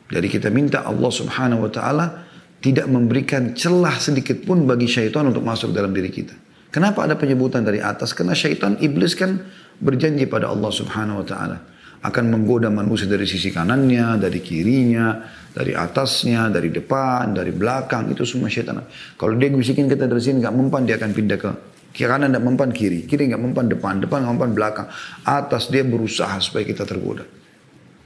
Jadi 0.06 0.26
kita 0.30 0.54
minta 0.54 0.86
Allah 0.86 1.10
subhanahu 1.10 1.66
wa 1.66 1.70
ta'ala 1.70 2.06
tidak 2.62 2.86
memberikan 2.86 3.58
celah 3.58 3.98
sedikit 3.98 4.46
pun 4.46 4.62
bagi 4.70 4.86
syaitan 4.86 5.26
untuk 5.26 5.42
masuk 5.42 5.74
dalam 5.74 5.90
diri 5.90 6.14
kita. 6.14 6.34
Kenapa 6.70 7.02
ada 7.02 7.18
penyebutan 7.18 7.66
dari 7.66 7.82
atas? 7.82 8.14
Karena 8.14 8.38
syaitan, 8.38 8.78
iblis 8.78 9.18
kan 9.18 9.42
berjanji 9.82 10.30
pada 10.30 10.46
Allah 10.46 10.70
subhanahu 10.70 11.22
wa 11.22 11.26
ta'ala. 11.26 11.58
Akan 12.06 12.30
menggoda 12.30 12.70
manusia 12.70 13.10
dari 13.10 13.26
sisi 13.26 13.50
kanannya, 13.50 14.14
dari 14.22 14.38
kirinya, 14.38 15.26
dari 15.50 15.74
atasnya, 15.74 16.46
dari 16.54 16.70
depan, 16.70 17.34
dari 17.34 17.50
belakang. 17.50 18.06
Itu 18.14 18.22
semua 18.22 18.46
syaitan. 18.46 18.78
Kalau 19.18 19.34
dia 19.34 19.50
bisikin 19.50 19.90
kita 19.90 20.06
dari 20.06 20.22
sini 20.22 20.38
nggak 20.38 20.54
mempan, 20.54 20.86
dia 20.86 20.94
akan 21.02 21.10
pindah 21.10 21.38
ke 21.40 21.50
kiri 21.96 22.12
kanan 22.12 22.28
tidak 22.28 22.44
mempan 22.44 22.70
kiri, 22.76 23.08
kiri 23.08 23.32
nggak 23.32 23.40
mempan 23.40 23.72
depan, 23.72 24.04
depan 24.04 24.18
nggak 24.20 24.34
mempan 24.36 24.52
belakang. 24.52 24.86
Atas 25.24 25.72
dia 25.72 25.80
berusaha 25.80 26.36
supaya 26.44 26.68
kita 26.68 26.84
tergoda. 26.84 27.24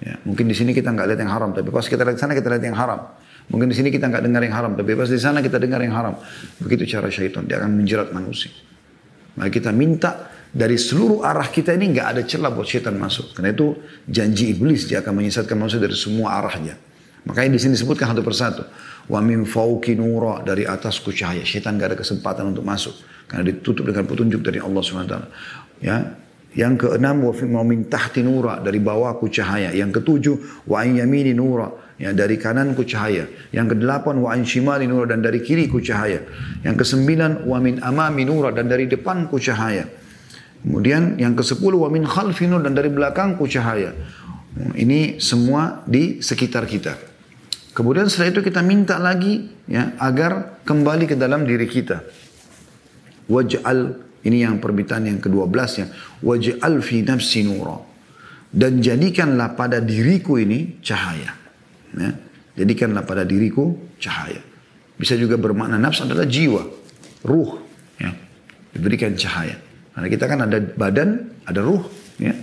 Ya, 0.00 0.16
mungkin 0.23 0.47
di 0.47 0.54
sini 0.54 0.71
kita 0.71 0.95
nggak 0.95 1.07
lihat 1.11 1.21
yang 1.26 1.33
haram, 1.35 1.50
tapi 1.50 1.69
pas 1.75 1.85
kita 1.85 2.07
lihat 2.07 2.16
sana 2.16 2.33
kita 2.33 2.49
lihat 2.54 2.64
yang 2.64 2.78
haram. 2.78 3.11
Mungkin 3.50 3.66
di 3.66 3.75
sini 3.75 3.90
kita 3.90 4.07
nggak 4.07 4.23
dengar 4.23 4.40
yang 4.47 4.54
haram, 4.54 4.73
tapi 4.78 4.95
pas 4.95 5.11
di 5.11 5.19
sana 5.19 5.42
kita 5.42 5.59
dengar 5.59 5.83
yang 5.83 5.92
haram. 5.92 6.14
Begitu 6.62 6.87
cara 6.87 7.11
syaitan, 7.11 7.42
dia 7.45 7.59
akan 7.59 7.83
menjerat 7.83 8.14
manusia. 8.14 8.54
Maka 9.35 9.51
kita 9.51 9.75
minta 9.75 10.31
dari 10.51 10.75
seluruh 10.75 11.23
arah 11.23 11.47
kita 11.47 11.71
ini 11.79 11.95
nggak 11.95 12.07
ada 12.07 12.23
celah 12.27 12.51
buat 12.51 12.67
syaitan 12.67 12.99
masuk. 12.99 13.39
Karena 13.39 13.55
itu 13.55 13.79
janji 14.07 14.51
iblis 14.51 14.91
dia 14.91 14.99
akan 14.99 15.23
menyesatkan 15.23 15.55
manusia 15.55 15.79
dari 15.79 15.95
semua 15.95 16.43
arahnya. 16.43 16.75
Makanya 17.27 17.55
di 17.55 17.61
sini 17.63 17.73
disebutkan 17.79 18.11
satu 18.11 18.23
persatu. 18.27 18.63
Wa 19.11 19.23
min 19.23 19.47
fauki 19.47 19.95
nura 19.95 20.43
dari 20.43 20.67
atasku 20.67 21.15
cahaya. 21.15 21.47
Syaitan 21.47 21.79
nggak 21.79 21.95
ada 21.95 21.99
kesempatan 21.99 22.51
untuk 22.51 22.67
masuk 22.67 22.95
karena 23.31 23.47
ditutup 23.55 23.87
dengan 23.87 24.05
petunjuk 24.07 24.43
dari 24.43 24.59
Allah 24.59 24.83
SWT. 24.83 25.17
Ya, 25.81 25.97
yang 26.59 26.75
keenam 26.75 27.23
wa 27.31 27.63
min 27.63 27.87
tahti 27.87 28.27
nura 28.27 28.59
dari 28.59 28.83
bawahku 28.83 29.31
cahaya. 29.31 29.71
Yang 29.71 30.03
ketujuh 30.03 30.67
wa 30.67 30.83
yamini 30.83 31.31
nura 31.31 31.71
ya 31.95 32.11
dari 32.11 32.35
kananku 32.35 32.83
cahaya. 32.83 33.31
Yang 33.55 33.79
kedelapan 33.79 34.19
wa 34.19 34.35
an 34.35 34.43
shimali 34.43 34.91
nura 34.91 35.07
dan 35.15 35.23
dari 35.23 35.47
kiriku 35.47 35.79
cahaya. 35.79 36.27
Yang 36.67 36.83
kesembilan 36.83 37.47
wa 37.47 37.59
min 37.63 37.79
amami 37.79 38.27
nura 38.27 38.51
dan 38.51 38.67
dari 38.67 38.91
depanku 38.91 39.39
cahaya. 39.39 40.00
Kemudian 40.61 41.16
yang 41.16 41.33
kesepuluh 41.33 41.88
wa 41.88 41.90
min 41.90 42.05
khalfi 42.05 42.44
nur 42.44 42.61
dan 42.61 42.77
dari 42.77 42.92
belakangku 42.92 43.49
cahaya. 43.49 43.96
Ini 44.77 45.23
semua 45.23 45.81
di 45.88 46.20
sekitar 46.20 46.68
kita. 46.68 46.99
Kemudian 47.70 48.11
setelah 48.11 48.35
itu 48.35 48.40
kita 48.44 48.61
minta 48.61 48.99
lagi 48.99 49.46
ya 49.70 49.94
agar 49.96 50.61
kembali 50.66 51.09
ke 51.09 51.16
dalam 51.16 51.46
diri 51.46 51.64
kita. 51.64 52.03
Waj'al 53.31 53.94
ini 54.27 54.42
yang 54.42 54.59
permintaan 54.59 55.07
yang 55.07 55.18
ke-12 55.23 55.57
ya. 55.81 55.87
Waj'al 56.20 56.75
fi 56.83 57.07
nafsi 57.07 57.46
nura. 57.46 57.79
Dan 58.51 58.83
jadikanlah 58.83 59.55
pada 59.55 59.79
diriku 59.79 60.35
ini 60.37 60.83
cahaya. 60.83 61.31
Ya. 61.94 62.11
Jadikanlah 62.59 63.07
pada 63.07 63.23
diriku 63.23 63.79
cahaya. 64.03 64.42
Bisa 64.99 65.14
juga 65.14 65.38
bermakna 65.38 65.79
nafs 65.79 66.03
adalah 66.03 66.27
jiwa. 66.27 66.66
Ruh. 67.23 67.62
Ya. 68.03 68.11
Diberikan 68.75 69.14
cahaya. 69.14 69.69
Karena 69.94 70.09
kita 70.09 70.24
kan 70.31 70.38
ada 70.46 70.59
badan, 70.61 71.31
ada 71.46 71.61
ruh. 71.61 71.83
Ya. 72.20 72.35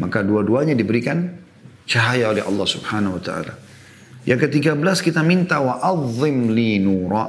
Maka 0.00 0.24
dua-duanya 0.24 0.74
diberikan 0.74 1.40
cahaya 1.84 2.32
oleh 2.32 2.42
Allah 2.42 2.66
subhanahu 2.66 3.20
wa 3.20 3.22
ta'ala. 3.22 3.54
Yang 4.28 4.48
ke-13 4.48 4.96
kita 5.00 5.20
minta 5.24 5.60
wa 5.60 5.80
li 6.24 6.76
nura. 6.80 7.24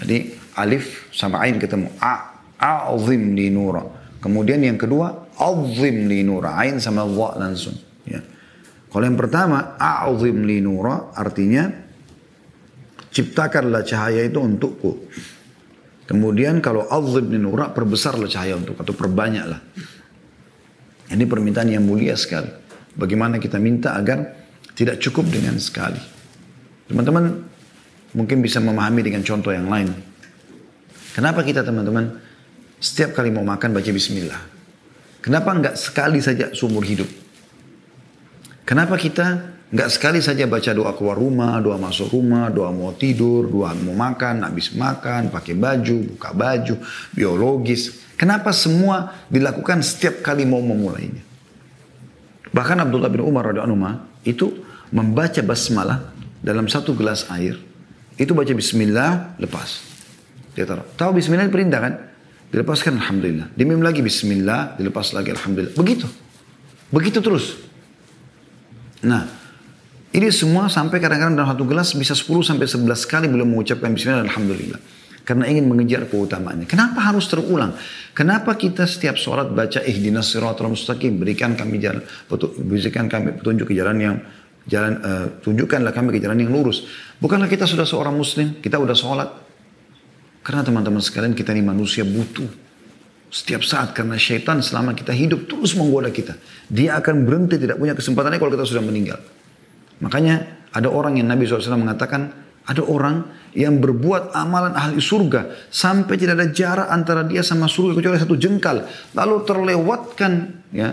Jadi 0.00 0.34
alif 0.56 1.12
sama 1.12 1.44
ain 1.44 1.60
ketemu. 1.60 1.92
A 2.00 2.32
a'zim 2.56 3.36
li 3.36 3.52
nura. 3.52 3.82
Kemudian 4.22 4.62
yang 4.62 4.78
kedua, 4.78 5.34
azim 5.36 6.06
li 6.06 6.22
nura. 6.22 6.56
Ain 6.56 6.78
sama 6.78 7.02
wa 7.04 7.34
langsung. 7.36 7.74
Ya. 8.06 8.22
Kalau 8.88 9.04
yang 9.04 9.18
pertama, 9.18 9.76
a'zim 9.76 10.46
li 10.46 10.62
nura 10.62 11.12
artinya 11.12 11.68
ciptakanlah 13.12 13.84
cahaya 13.84 14.24
itu 14.24 14.40
untukku. 14.40 15.10
Kemudian 16.06 16.58
kalau 16.58 16.86
azim 16.90 17.30
li 17.30 17.38
nura, 17.38 17.70
perbesarlah 17.70 18.26
cahaya 18.26 18.58
untuk 18.58 18.78
atau 18.78 18.92
perbanyaklah. 18.92 19.60
Ini 21.12 21.24
permintaan 21.28 21.68
yang 21.70 21.84
mulia 21.84 22.16
sekali. 22.18 22.48
Bagaimana 22.96 23.38
kita 23.38 23.60
minta 23.60 23.94
agar 23.96 24.32
tidak 24.72 25.00
cukup 25.00 25.28
dengan 25.28 25.56
sekali. 25.60 26.00
Teman-teman 26.88 27.44
mungkin 28.16 28.44
bisa 28.44 28.60
memahami 28.60 29.00
dengan 29.04 29.22
contoh 29.24 29.52
yang 29.52 29.68
lain. 29.68 29.88
Kenapa 31.12 31.44
kita 31.44 31.60
teman-teman 31.60 32.18
setiap 32.82 33.14
kali 33.14 33.30
mau 33.30 33.46
makan 33.46 33.70
baca 33.70 33.90
bismillah. 33.94 34.42
Kenapa 35.22 35.54
enggak 35.54 35.78
sekali 35.78 36.18
saja 36.18 36.50
seumur 36.50 36.82
hidup? 36.82 37.06
Kenapa 38.66 38.98
kita 38.98 39.54
enggak 39.72 39.88
sekali 39.88 40.20
saja 40.20 40.44
baca 40.44 40.70
doa 40.76 40.92
keluar 40.92 41.16
rumah, 41.16 41.58
doa 41.58 41.80
masuk 41.80 42.12
rumah, 42.12 42.52
doa 42.52 42.68
mau 42.70 42.92
tidur, 42.92 43.48
doa 43.48 43.72
mau 43.74 43.96
makan, 43.96 44.44
habis 44.44 44.70
makan, 44.76 45.32
pakai 45.32 45.56
baju, 45.56 46.14
buka 46.14 46.30
baju, 46.36 46.76
biologis. 47.16 48.04
Kenapa 48.20 48.52
semua 48.52 49.24
dilakukan 49.32 49.80
setiap 49.82 50.22
kali 50.22 50.44
mau 50.44 50.60
memulainya? 50.60 51.24
Bahkan 52.52 52.84
Abdullah 52.84 53.08
bin 53.08 53.24
Umar 53.24 53.48
radhiyallahu 53.48 54.28
itu 54.28 54.52
membaca 54.92 55.40
basmalah 55.40 56.12
dalam 56.44 56.68
satu 56.68 56.92
gelas 56.92 57.26
air. 57.32 57.56
Itu 58.20 58.36
baca 58.36 58.52
bismillah, 58.52 59.40
lepas. 59.40 59.80
Dia 60.52 60.68
taruh. 60.68 60.84
Tahu 60.94 61.16
bismillah 61.16 61.48
perintah 61.48 61.80
kan? 61.80 61.94
Dilepaskan 62.52 63.00
Alhamdulillah. 63.00 63.48
Diminum 63.56 63.80
lagi 63.80 64.04
Bismillah, 64.04 64.76
dilepas 64.76 65.16
lagi 65.16 65.32
Alhamdulillah. 65.32 65.72
Begitu. 65.72 66.04
Begitu 66.92 67.18
terus. 67.24 67.56
Nah, 69.00 69.24
ini 70.12 70.28
semua 70.28 70.68
sampai 70.68 71.00
kadang-kadang 71.00 71.40
dalam 71.40 71.48
satu 71.56 71.64
gelas 71.64 71.96
bisa 71.96 72.12
10 72.12 72.44
sampai 72.44 72.68
11 72.68 72.84
kali 73.08 73.26
belum 73.32 73.48
mengucapkan 73.48 73.96
Bismillah 73.96 74.20
dan 74.20 74.28
Alhamdulillah. 74.28 74.80
Karena 75.22 75.46
ingin 75.46 75.70
mengejar 75.70 76.04
keutamaannya. 76.10 76.66
Kenapa 76.66 76.98
harus 77.00 77.30
terulang? 77.30 77.72
Kenapa 78.12 78.58
kita 78.58 78.84
setiap 78.84 79.14
sholat 79.14 79.54
baca 79.54 79.80
ihdinas 79.86 80.34
siratal 80.34 80.68
mustaqim, 80.68 81.16
berikan 81.16 81.54
kami 81.54 81.78
jalan, 81.78 82.02
berikan 82.58 83.06
kami 83.06 83.38
petunjuk 83.38 83.70
ke 83.70 83.74
jalan 83.78 83.96
yang 84.02 84.16
jalan 84.66 84.98
uh, 84.98 85.26
tunjukkanlah 85.40 85.94
kami 85.94 86.18
ke 86.18 86.20
jalan 86.20 86.42
yang 86.42 86.50
lurus. 86.50 86.84
Bukanlah 87.22 87.46
kita 87.46 87.70
sudah 87.70 87.86
seorang 87.86 88.18
muslim, 88.18 88.58
kita 88.58 88.82
sudah 88.82 88.98
sholat, 88.98 89.30
karena 90.42 90.66
teman-teman 90.66 90.98
sekalian 90.98 91.32
kita 91.38 91.54
ini 91.54 91.62
manusia 91.62 92.02
butuh. 92.02 92.50
Setiap 93.32 93.64
saat 93.64 93.96
karena 93.96 94.20
syaitan 94.20 94.60
selama 94.60 94.92
kita 94.92 95.14
hidup 95.14 95.48
terus 95.48 95.72
menggoda 95.72 96.12
kita. 96.12 96.36
Dia 96.68 97.00
akan 97.00 97.24
berhenti 97.24 97.56
tidak 97.56 97.80
punya 97.80 97.96
kesempatannya 97.96 98.36
kalau 98.36 98.52
kita 98.52 98.68
sudah 98.68 98.84
meninggal. 98.84 99.16
Makanya 100.02 100.66
ada 100.74 100.90
orang 100.90 101.16
yang 101.16 101.30
Nabi 101.30 101.46
SAW 101.46 101.78
mengatakan 101.78 102.34
ada 102.62 102.82
orang 102.86 103.26
yang 103.54 103.82
berbuat 103.82 104.34
amalan 104.34 104.74
ahli 104.74 105.02
surga 105.02 105.70
sampai 105.70 106.14
tidak 106.14 106.38
ada 106.38 106.46
jarak 106.50 106.88
antara 106.90 107.22
dia 107.26 107.42
sama 107.42 107.66
surga 107.66 107.98
kecuali 107.98 108.18
satu 108.18 108.34
jengkal. 108.38 108.86
Lalu 109.14 109.36
terlewatkan 109.46 110.32
ya 110.74 110.90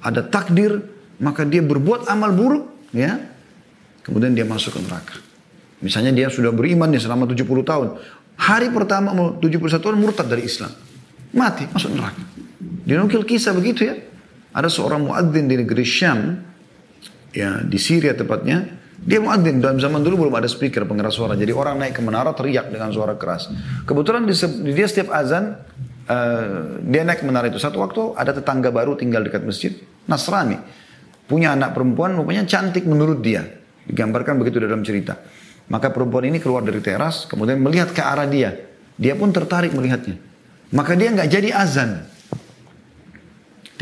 ada 0.00 0.20
takdir 0.24 0.80
maka 1.20 1.44
dia 1.44 1.62
berbuat 1.64 2.08
amal 2.08 2.32
buruk 2.32 2.92
ya 2.92 3.20
kemudian 4.04 4.32
dia 4.32 4.48
masuk 4.48 4.76
ke 4.76 4.80
neraka. 4.84 5.16
Misalnya 5.82 6.14
dia 6.14 6.30
sudah 6.30 6.54
beriman 6.54 6.88
nih 6.88 7.02
selama 7.02 7.26
70 7.26 7.42
tahun. 7.66 7.88
Hari 8.38 8.70
pertama 8.70 9.12
71 9.42 9.82
tahun 9.82 9.96
murtad 9.98 10.30
dari 10.30 10.46
Islam. 10.46 10.70
Mati, 11.34 11.66
masuk 11.68 11.90
neraka. 11.90 12.22
Dinukil 12.86 13.26
kisah 13.26 13.50
begitu 13.56 13.90
ya. 13.90 13.96
Ada 14.52 14.68
seorang 14.68 15.08
muadzin 15.08 15.48
di 15.48 15.56
negeri 15.58 15.82
Syam, 15.82 16.38
ya 17.32 17.64
di 17.64 17.80
Syria 17.80 18.12
tepatnya, 18.14 18.68
dia 19.02 19.18
muadzin 19.18 19.58
dalam 19.58 19.82
zaman 19.82 19.98
dulu 20.06 20.28
belum 20.28 20.34
ada 20.38 20.46
speaker 20.46 20.86
pengeras 20.86 21.18
suara. 21.18 21.34
Jadi 21.34 21.50
orang 21.50 21.74
naik 21.82 21.98
ke 21.98 22.02
menara 22.04 22.30
teriak 22.30 22.70
dengan 22.70 22.94
suara 22.94 23.18
keras. 23.18 23.50
Kebetulan 23.82 24.22
dia 24.62 24.86
setiap 24.86 25.10
azan 25.10 25.58
uh, 26.06 26.78
dia 26.86 27.02
naik 27.02 27.20
ke 27.20 27.26
menara 27.26 27.50
itu. 27.50 27.58
Satu 27.58 27.82
waktu 27.82 28.14
ada 28.14 28.30
tetangga 28.30 28.70
baru 28.70 28.94
tinggal 28.94 29.26
dekat 29.26 29.42
masjid, 29.42 29.74
Nasrani. 30.06 30.60
Punya 31.26 31.56
anak 31.56 31.74
perempuan 31.74 32.14
rupanya 32.14 32.46
cantik 32.46 32.86
menurut 32.86 33.18
dia. 33.18 33.42
Digambarkan 33.82 34.38
begitu 34.38 34.62
dalam 34.62 34.86
cerita. 34.86 35.18
Maka 35.66 35.90
perempuan 35.90 36.28
ini 36.28 36.38
keluar 36.38 36.62
dari 36.62 36.78
teras, 36.78 37.26
kemudian 37.26 37.58
melihat 37.58 37.90
ke 37.90 38.02
arah 38.04 38.28
dia. 38.28 38.54
Dia 38.94 39.18
pun 39.18 39.34
tertarik 39.34 39.74
melihatnya. 39.74 40.14
Maka 40.70 40.94
dia 40.94 41.10
nggak 41.10 41.26
jadi 41.26 41.50
azan. 41.58 42.06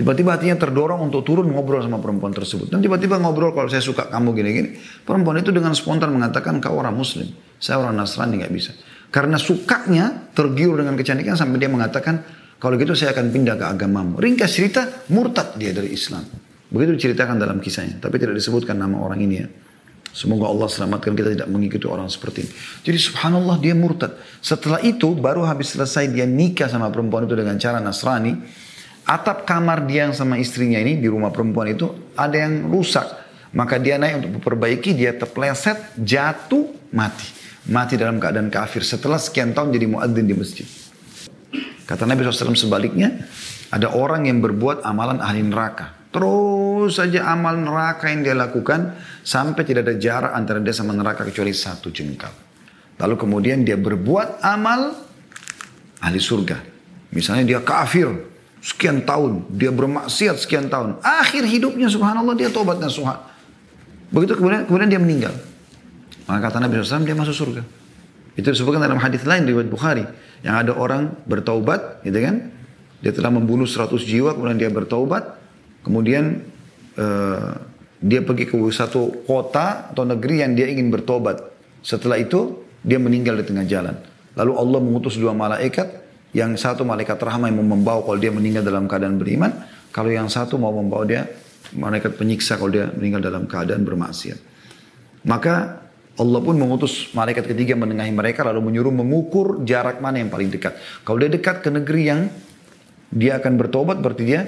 Tiba-tiba 0.00 0.32
hatinya 0.32 0.56
terdorong 0.56 1.12
untuk 1.12 1.20
turun 1.28 1.52
ngobrol 1.52 1.84
sama 1.84 2.00
perempuan 2.00 2.32
tersebut. 2.32 2.72
Dan 2.72 2.80
tiba-tiba 2.80 3.20
ngobrol 3.20 3.52
kalau 3.52 3.68
saya 3.68 3.84
suka 3.84 4.08
kamu 4.08 4.32
gini-gini. 4.32 4.80
Perempuan 5.04 5.44
itu 5.44 5.52
dengan 5.52 5.76
spontan 5.76 6.08
mengatakan 6.08 6.56
kau 6.56 6.80
orang 6.80 6.96
muslim. 6.96 7.28
Saya 7.60 7.84
orang 7.84 8.00
Nasrani 8.00 8.40
nggak 8.40 8.48
bisa. 8.48 8.72
Karena 9.12 9.36
sukanya 9.36 10.32
tergiur 10.32 10.80
dengan 10.80 10.96
kecantikan 10.96 11.36
sampai 11.36 11.60
dia 11.60 11.68
mengatakan 11.68 12.24
kalau 12.56 12.80
gitu 12.80 12.96
saya 12.96 13.12
akan 13.12 13.28
pindah 13.28 13.60
ke 13.60 13.66
agamamu. 13.68 14.16
Ringkas 14.16 14.56
cerita 14.56 14.88
murtad 15.12 15.60
dia 15.60 15.76
dari 15.76 15.92
Islam. 15.92 16.24
Begitu 16.72 16.96
diceritakan 16.96 17.36
dalam 17.36 17.60
kisahnya. 17.60 18.00
Tapi 18.00 18.16
tidak 18.16 18.40
disebutkan 18.40 18.80
nama 18.80 19.04
orang 19.04 19.20
ini 19.20 19.36
ya. 19.36 19.52
Semoga 20.16 20.48
Allah 20.48 20.66
selamatkan 20.66 21.12
kita 21.12 21.36
tidak 21.36 21.48
mengikuti 21.52 21.84
orang 21.84 22.08
seperti 22.08 22.48
ini. 22.48 22.50
Jadi 22.88 22.98
subhanallah 22.98 23.60
dia 23.60 23.76
murtad. 23.76 24.16
Setelah 24.40 24.80
itu 24.80 25.12
baru 25.12 25.44
habis 25.44 25.76
selesai 25.76 26.08
dia 26.08 26.24
nikah 26.24 26.72
sama 26.72 26.88
perempuan 26.88 27.28
itu 27.28 27.36
dengan 27.36 27.60
cara 27.60 27.84
Nasrani. 27.84 28.32
Atap 29.10 29.42
kamar 29.42 29.90
dia 29.90 30.06
yang 30.06 30.14
sama 30.14 30.38
istrinya 30.38 30.78
ini 30.78 30.94
di 30.94 31.10
rumah 31.10 31.34
perempuan 31.34 31.74
itu 31.74 32.14
ada 32.14 32.46
yang 32.46 32.70
rusak. 32.70 33.02
Maka 33.50 33.82
dia 33.82 33.98
naik 33.98 34.22
untuk 34.22 34.38
memperbaiki, 34.38 34.94
dia 34.94 35.10
terpleset, 35.10 35.98
jatuh, 35.98 36.70
mati. 36.94 37.26
Mati 37.66 37.98
dalam 37.98 38.22
keadaan 38.22 38.46
kafir 38.54 38.86
setelah 38.86 39.18
sekian 39.18 39.50
tahun 39.50 39.74
jadi 39.74 39.90
muadzin 39.90 40.30
di 40.30 40.34
masjid. 40.38 40.66
Kata 41.90 42.06
Nabi 42.06 42.22
SAW 42.22 42.54
sebaliknya, 42.54 43.26
ada 43.74 43.90
orang 43.90 44.30
yang 44.30 44.38
berbuat 44.38 44.86
amalan 44.86 45.18
ahli 45.18 45.42
neraka. 45.42 45.90
Terus 46.14 47.02
saja 47.02 47.26
amal 47.34 47.58
neraka 47.58 48.14
yang 48.14 48.22
dia 48.22 48.38
lakukan 48.38 48.94
sampai 49.26 49.66
tidak 49.66 49.90
ada 49.90 49.94
jarak 49.98 50.32
antara 50.38 50.62
dia 50.62 50.70
sama 50.70 50.94
neraka 50.94 51.26
kecuali 51.26 51.50
satu 51.50 51.90
jengkal. 51.90 52.30
Lalu 53.02 53.14
kemudian 53.18 53.66
dia 53.66 53.74
berbuat 53.74 54.38
amal 54.38 54.94
ahli 55.98 56.22
surga. 56.22 56.62
Misalnya 57.10 57.42
dia 57.42 57.60
kafir 57.66 58.29
sekian 58.60 59.04
tahun, 59.04 59.48
dia 59.52 59.72
bermaksiat 59.72 60.36
sekian 60.40 60.68
tahun. 60.68 61.00
Akhir 61.00 61.44
hidupnya 61.44 61.88
subhanallah 61.88 62.36
dia 62.36 62.52
tobat 62.52 62.80
nasuha. 62.80 63.20
Begitu 64.12 64.36
kemudian 64.36 64.68
kemudian 64.68 64.88
dia 64.88 65.00
meninggal. 65.00 65.34
Maka 66.28 66.52
kata 66.52 66.62
Nabi 66.62 66.78
SAW 66.80 67.04
dia 67.04 67.16
masuk 67.16 67.34
surga. 67.34 67.62
Itu 68.38 68.52
disebutkan 68.52 68.80
dalam 68.80 69.00
hadis 69.02 69.26
lain 69.26 69.48
riwayat 69.48 69.68
Bukhari 69.68 70.04
yang 70.46 70.56
ada 70.60 70.72
orang 70.72 71.12
bertaubat, 71.26 72.06
gitu 72.06 72.20
kan? 72.22 72.54
Dia 73.00 73.10
telah 73.16 73.32
membunuh 73.32 73.66
100 73.66 73.90
jiwa 74.04 74.36
kemudian 74.36 74.60
dia 74.60 74.70
bertaubat, 74.70 75.40
Kemudian 75.80 76.44
uh, 77.00 77.52
dia 78.00 78.20
pergi 78.24 78.48
ke 78.48 78.56
satu 78.72 79.24
kota 79.24 79.92
atau 79.92 80.04
negeri 80.04 80.44
yang 80.44 80.52
dia 80.52 80.68
ingin 80.68 80.92
bertobat. 80.92 81.40
Setelah 81.80 82.20
itu 82.20 82.64
dia 82.84 83.00
meninggal 83.00 83.40
di 83.40 83.44
tengah 83.48 83.64
jalan. 83.64 83.96
Lalu 84.36 84.52
Allah 84.56 84.80
mengutus 84.80 85.16
dua 85.16 85.32
malaikat. 85.32 85.99
Yang 86.30 86.62
satu 86.62 86.86
malaikat 86.86 87.18
rahmah 87.18 87.50
yang 87.50 87.58
mau 87.62 87.74
membawa 87.74 88.00
kalau 88.06 88.18
dia 88.18 88.30
meninggal 88.30 88.62
dalam 88.62 88.86
keadaan 88.86 89.18
beriman. 89.18 89.50
Kalau 89.90 90.10
yang 90.10 90.30
satu 90.30 90.54
mau 90.56 90.70
membawa 90.70 91.02
dia 91.02 91.26
malaikat 91.74 92.14
penyiksa 92.14 92.58
kalau 92.58 92.70
dia 92.70 92.90
meninggal 92.94 93.22
dalam 93.22 93.46
keadaan 93.50 93.82
bermaksiat. 93.82 94.38
Maka 95.26 95.84
Allah 96.20 96.40
pun 96.44 96.56
mengutus 96.58 97.10
malaikat 97.16 97.48
ketiga 97.48 97.74
menengahi 97.78 98.12
mereka 98.12 98.44
lalu 98.44 98.60
menyuruh 98.72 98.92
mengukur 98.92 99.64
jarak 99.64 100.04
mana 100.04 100.20
yang 100.20 100.28
paling 100.28 100.52
dekat. 100.52 100.76
Kalau 101.02 101.16
dia 101.16 101.30
dekat 101.32 101.64
ke 101.64 101.72
negeri 101.72 102.02
yang 102.06 102.20
dia 103.10 103.40
akan 103.42 103.58
bertobat 103.58 103.98
berarti 103.98 104.22
dia 104.22 104.46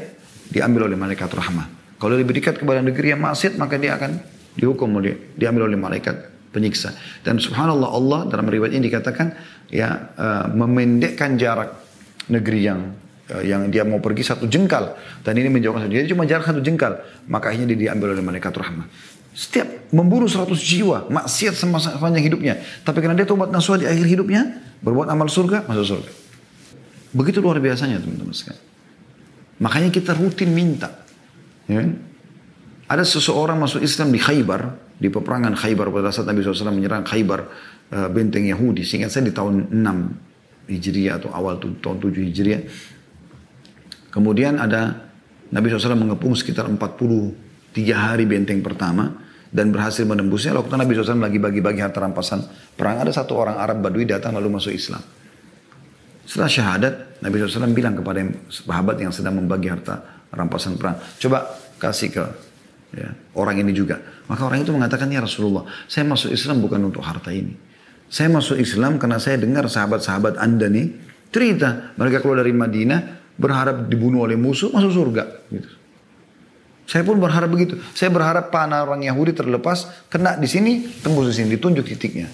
diambil 0.52 0.86
oleh 0.86 0.98
malaikat 1.00 1.32
rahmah. 1.32 1.96
Kalau 1.98 2.14
lebih 2.18 2.38
dekat 2.38 2.60
kepada 2.60 2.84
negeri 2.84 3.14
yang 3.14 3.22
maksiat 3.24 3.56
maka 3.56 3.80
dia 3.80 3.96
akan 3.96 4.20
dihukum 4.58 4.90
oleh 5.00 5.34
diambil 5.38 5.70
oleh 5.70 5.78
malaikat 5.80 6.28
penyiksa. 6.52 6.92
Dan 7.24 7.40
subhanallah 7.40 7.88
Allah 7.88 8.20
dalam 8.28 8.44
riwayat 8.44 8.76
ini 8.76 8.92
dikatakan 8.92 9.32
ya 9.68 10.10
uh, 10.16 10.46
memendekkan 10.50 11.36
jarak 11.36 11.76
negeri 12.32 12.60
yang 12.66 12.80
uh, 13.30 13.42
yang 13.44 13.68
dia 13.68 13.86
mau 13.86 14.00
pergi 14.00 14.26
satu 14.26 14.48
jengkal 14.48 14.96
dan 15.22 15.34
ini 15.36 15.52
menjauhkan 15.52 15.86
satu. 15.86 15.92
Jadi 15.92 16.08
cuma 16.10 16.24
jarak 16.26 16.48
satu 16.48 16.64
jengkal, 16.64 16.98
maka 17.28 17.52
akhirnya 17.52 17.74
dia 17.74 17.90
diambil 17.90 18.16
oleh 18.16 18.24
malaikat 18.24 18.50
rahmah. 18.54 18.88
Setiap 19.32 19.88
membunuh 19.96 20.28
100 20.28 20.52
jiwa, 20.60 21.08
maksiat 21.08 21.56
sepanjang 21.56 22.20
hidupnya. 22.20 22.60
Tapi 22.84 23.00
karena 23.00 23.16
dia 23.16 23.24
tobat 23.24 23.48
nasuha 23.48 23.80
di 23.80 23.88
akhir 23.88 24.04
hidupnya, 24.04 24.60
berbuat 24.84 25.08
amal 25.08 25.24
surga, 25.32 25.64
masuk 25.64 25.96
surga. 25.96 26.10
Begitu 27.16 27.40
luar 27.40 27.56
biasanya 27.56 27.96
teman-teman 28.00 28.36
sekalian. 28.36 28.60
Makanya 29.60 29.88
kita 29.88 30.12
rutin 30.12 30.52
minta. 30.52 31.04
Ya. 31.64 31.80
Kan? 31.80 31.96
Ada 32.92 33.08
seseorang 33.08 33.56
masuk 33.56 33.80
Islam 33.80 34.12
di 34.12 34.20
Khaybar, 34.20 34.76
di 35.00 35.08
peperangan 35.08 35.56
Khaybar 35.56 35.88
pada 35.88 36.12
saat 36.12 36.28
Nabi 36.28 36.44
SAW 36.44 36.76
menyerang 36.76 37.08
Khaybar, 37.08 37.48
uh, 37.92 38.08
benteng 38.08 38.48
Yahudi. 38.48 38.82
Seingat 38.82 39.12
saya 39.12 39.28
di 39.28 39.34
tahun 39.36 39.68
6 39.70 40.72
Hijriah 40.72 41.20
atau 41.20 41.30
awal 41.36 41.60
tahun 41.60 41.76
7 42.00 42.28
Hijriah. 42.32 42.62
Kemudian 44.12 44.60
ada 44.60 45.12
Nabi 45.52 45.68
SAW 45.68 45.96
mengepung 45.96 46.32
sekitar 46.32 46.68
43 46.68 47.76
hari 47.92 48.24
benteng 48.24 48.64
pertama 48.64 49.12
dan 49.52 49.68
berhasil 49.68 50.04
menembusnya. 50.08 50.56
Waktu 50.56 50.80
Nabi 50.80 50.96
SAW 50.96 51.20
lagi 51.20 51.36
bagi-bagi 51.36 51.80
harta 51.84 52.00
rampasan 52.00 52.40
perang, 52.76 53.04
ada 53.04 53.12
satu 53.12 53.36
orang 53.36 53.60
Arab 53.60 53.84
Badui 53.84 54.08
datang 54.08 54.32
lalu 54.32 54.56
masuk 54.56 54.72
Islam. 54.72 55.04
Setelah 56.24 56.48
syahadat, 56.48 56.94
Nabi 57.20 57.34
SAW 57.36 57.72
bilang 57.76 57.92
kepada 57.98 58.24
sahabat 58.48 58.96
yang 58.96 59.12
sedang 59.12 59.36
membagi 59.36 59.68
harta 59.68 60.24
rampasan 60.32 60.80
perang, 60.80 60.96
coba 61.20 61.44
kasih 61.76 62.08
ke 62.08 62.24
ya, 62.96 63.12
orang 63.36 63.60
ini 63.60 63.76
juga. 63.76 64.00
Maka 64.28 64.48
orang 64.48 64.64
itu 64.64 64.72
mengatakan, 64.72 65.12
ya 65.12 65.20
Rasulullah, 65.20 65.68
saya 65.84 66.08
masuk 66.08 66.32
Islam 66.32 66.64
bukan 66.64 66.80
untuk 66.88 67.04
harta 67.04 67.28
ini. 67.28 67.71
Saya 68.12 68.28
masuk 68.28 68.60
Islam 68.60 69.00
karena 69.00 69.16
saya 69.16 69.40
dengar 69.40 69.64
sahabat-sahabat 69.72 70.36
anda 70.36 70.68
nih 70.68 70.92
cerita 71.32 71.96
mereka 71.96 72.20
keluar 72.20 72.44
dari 72.44 72.52
Madinah 72.52 73.24
berharap 73.40 73.88
dibunuh 73.88 74.28
oleh 74.28 74.36
musuh 74.36 74.68
masuk 74.68 74.92
surga. 74.92 75.24
Gitu. 75.48 75.70
Saya 76.84 77.08
pun 77.08 77.16
berharap 77.16 77.48
begitu. 77.48 77.80
Saya 77.96 78.12
berharap 78.12 78.52
panah 78.52 78.84
orang 78.84 79.00
Yahudi 79.00 79.32
terlepas, 79.32 79.88
kena 80.12 80.36
di 80.36 80.44
sini, 80.44 80.84
tembus 81.00 81.32
di 81.32 81.40
sini, 81.40 81.56
ditunjuk 81.56 81.88
titiknya. 81.88 82.28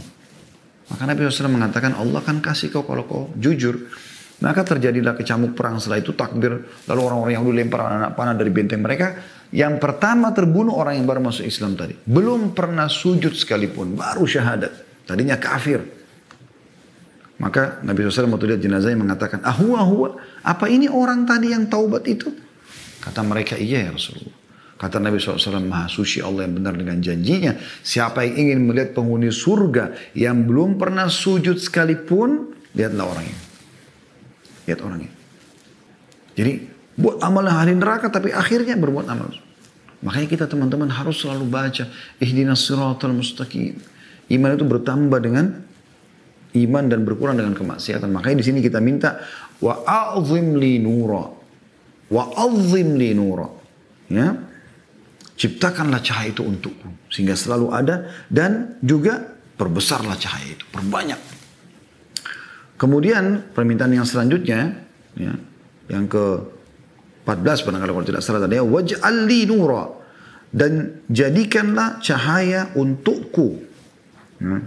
Maka 0.91 1.05
Nabi 1.07 1.31
SAW 1.31 1.53
mengatakan 1.53 1.95
Allah 1.95 2.27
akan 2.27 2.43
kasih 2.43 2.75
kau 2.75 2.83
kalau 2.83 3.07
kau 3.07 3.23
jujur. 3.39 3.79
Maka 4.43 4.67
terjadilah 4.67 5.15
kecamuk 5.15 5.55
perang 5.55 5.79
setelah 5.79 6.03
itu 6.03 6.11
takbir. 6.11 6.59
Lalu 6.91 7.01
orang-orang 7.07 7.39
dulu 7.39 7.55
lempar 7.55 7.87
anak 7.87 8.19
panah 8.19 8.35
dari 8.35 8.51
benteng 8.51 8.83
mereka. 8.83 9.15
Yang 9.55 9.79
pertama 9.79 10.35
terbunuh 10.35 10.75
orang 10.75 10.99
yang 10.99 11.07
baru 11.07 11.23
masuk 11.23 11.47
Islam 11.47 11.79
tadi. 11.79 11.95
Belum 11.95 12.51
pernah 12.51 12.91
sujud 12.91 13.35
sekalipun. 13.39 13.95
Baru 13.95 14.27
syahadat. 14.27 14.88
Tadinya 15.09 15.41
kafir. 15.41 15.81
Maka 17.41 17.81
Nabi 17.81 18.05
SAW 18.05 18.29
waktu 18.37 18.53
lihat 18.53 18.61
jenazah 18.61 18.93
yang 18.93 19.09
mengatakan. 19.09 19.41
Ahua, 19.41 19.81
ahua. 19.81 20.09
Apa 20.45 20.69
ini 20.69 20.85
orang 20.85 21.25
tadi 21.25 21.57
yang 21.57 21.65
taubat 21.65 22.05
itu? 22.05 22.29
Kata 23.01 23.25
mereka, 23.25 23.57
iya 23.57 23.89
ya 23.89 23.91
Rasulullah. 23.97 24.37
Kata 24.79 25.01
Nabi 25.01 25.19
SAW, 25.19 25.65
Maha 25.65 25.89
Suci 25.91 26.21
Allah 26.21 26.45
yang 26.45 26.61
benar 26.61 26.77
dengan 26.77 27.01
janjinya. 27.01 27.57
Siapa 27.81 28.23
yang 28.29 28.35
ingin 28.47 28.59
melihat 28.69 28.95
penghuni 28.95 29.33
surga 29.33 30.15
yang 30.15 30.45
belum 30.45 30.77
pernah 30.77 31.09
sujud 31.09 31.57
sekalipun, 31.57 32.55
lihatlah 32.77 33.07
orang 33.09 33.27
ini. 33.27 33.43
Lihat 34.69 34.81
orang 34.85 35.01
ini. 35.03 35.15
Jadi, 36.39 36.53
buat 36.95 37.19
amal 37.25 37.49
ahli 37.49 37.75
neraka, 37.75 38.07
tapi 38.13 38.31
akhirnya 38.31 38.79
berbuat 38.79 39.07
amal. 39.11 39.35
Makanya 39.99 40.29
kita 40.31 40.45
teman-teman 40.47 40.87
harus 40.91 41.19
selalu 41.19 41.47
baca, 41.51 41.91
Ihdinas 42.23 42.63
siratal 42.63 43.11
mustaqim. 43.11 43.98
Iman 44.29 44.57
itu 44.57 44.65
bertambah 44.69 45.19
dengan 45.25 45.47
iman 46.57 46.85
dan 46.89 47.05
berkurang 47.05 47.37
dengan 47.37 47.57
kemaksiatan. 47.57 48.09
Makanya 48.09 48.41
di 48.41 48.47
sini 48.47 48.59
kita 48.61 48.81
minta 48.81 49.21
wa 49.61 49.85
a'zim 49.85 50.57
li 50.57 50.81
nura. 50.81 51.25
Wa 52.09 52.25
azim 52.37 52.97
li 52.97 53.13
nura. 53.13 53.49
Ya. 54.09 54.33
Ciptakanlah 55.39 56.03
cahaya 56.03 56.35
itu 56.35 56.43
untukku 56.43 56.89
sehingga 57.07 57.39
selalu 57.39 57.71
ada 57.71 58.11
dan 58.27 58.75
juga 58.83 59.39
perbesarlah 59.55 60.19
cahaya 60.19 60.59
itu, 60.59 60.67
perbanyak. 60.75 61.21
Kemudian 62.75 63.55
permintaan 63.55 63.95
yang 63.95 64.07
selanjutnya 64.07 64.83
ya, 65.15 65.35
yang 65.87 66.11
ke 66.11 66.25
14 67.23 67.67
barangkali 67.71 67.91
kalau 67.93 68.09
tidak 68.09 68.23
salah 68.27 68.43
tadi 68.43 68.59
ya, 68.59 68.67
waj'al 68.67 69.31
li 69.31 69.47
nura 69.47 69.87
dan 70.51 71.05
jadikanlah 71.07 72.03
cahaya 72.03 72.75
untukku. 72.75 73.68
Ya. 74.39 74.59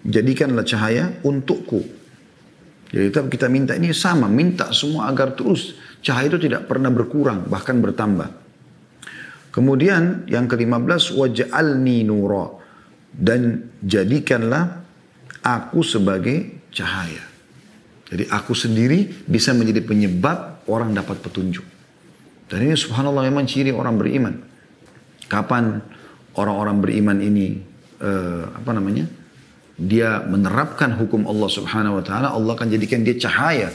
Jadikanlah 0.00 0.64
cahaya 0.64 1.20
untukku. 1.22 1.84
Jadi 2.90 3.14
kita 3.14 3.46
minta 3.46 3.78
ini 3.78 3.94
sama, 3.94 4.26
minta 4.26 4.74
semua 4.74 5.06
agar 5.06 5.38
terus 5.38 5.78
cahaya 6.02 6.26
itu 6.26 6.50
tidak 6.50 6.66
pernah 6.66 6.90
berkurang, 6.90 7.46
bahkan 7.46 7.78
bertambah. 7.78 8.26
Kemudian 9.54 10.26
yang 10.26 10.50
ke-15 10.50 11.14
waj'alni 11.14 12.06
nura 12.06 12.50
dan 13.14 13.70
jadikanlah 13.82 14.82
aku 15.42 15.82
sebagai 15.86 16.66
cahaya. 16.74 17.22
Jadi 18.10 18.26
aku 18.26 18.58
sendiri 18.58 19.06
bisa 19.26 19.54
menjadi 19.54 19.86
penyebab 19.86 20.66
orang 20.66 20.90
dapat 20.90 21.22
petunjuk. 21.22 21.62
Dan 22.50 22.66
ini 22.66 22.74
subhanallah 22.74 23.22
memang 23.22 23.46
ciri 23.46 23.70
orang 23.70 23.94
beriman. 23.94 24.34
Kapan 25.30 25.78
orang-orang 26.34 26.82
beriman 26.82 27.18
ini 27.22 27.69
uh, 28.00 28.44
apa 28.56 28.70
namanya? 28.74 29.06
Dia 29.80 30.20
menerapkan 30.24 30.92
hukum 30.92 31.24
Allah 31.24 31.48
Subhanahu 31.48 32.00
wa 32.00 32.04
taala, 32.04 32.28
Allah 32.36 32.52
akan 32.52 32.68
jadikan 32.68 33.00
dia 33.00 33.16
cahaya 33.16 33.72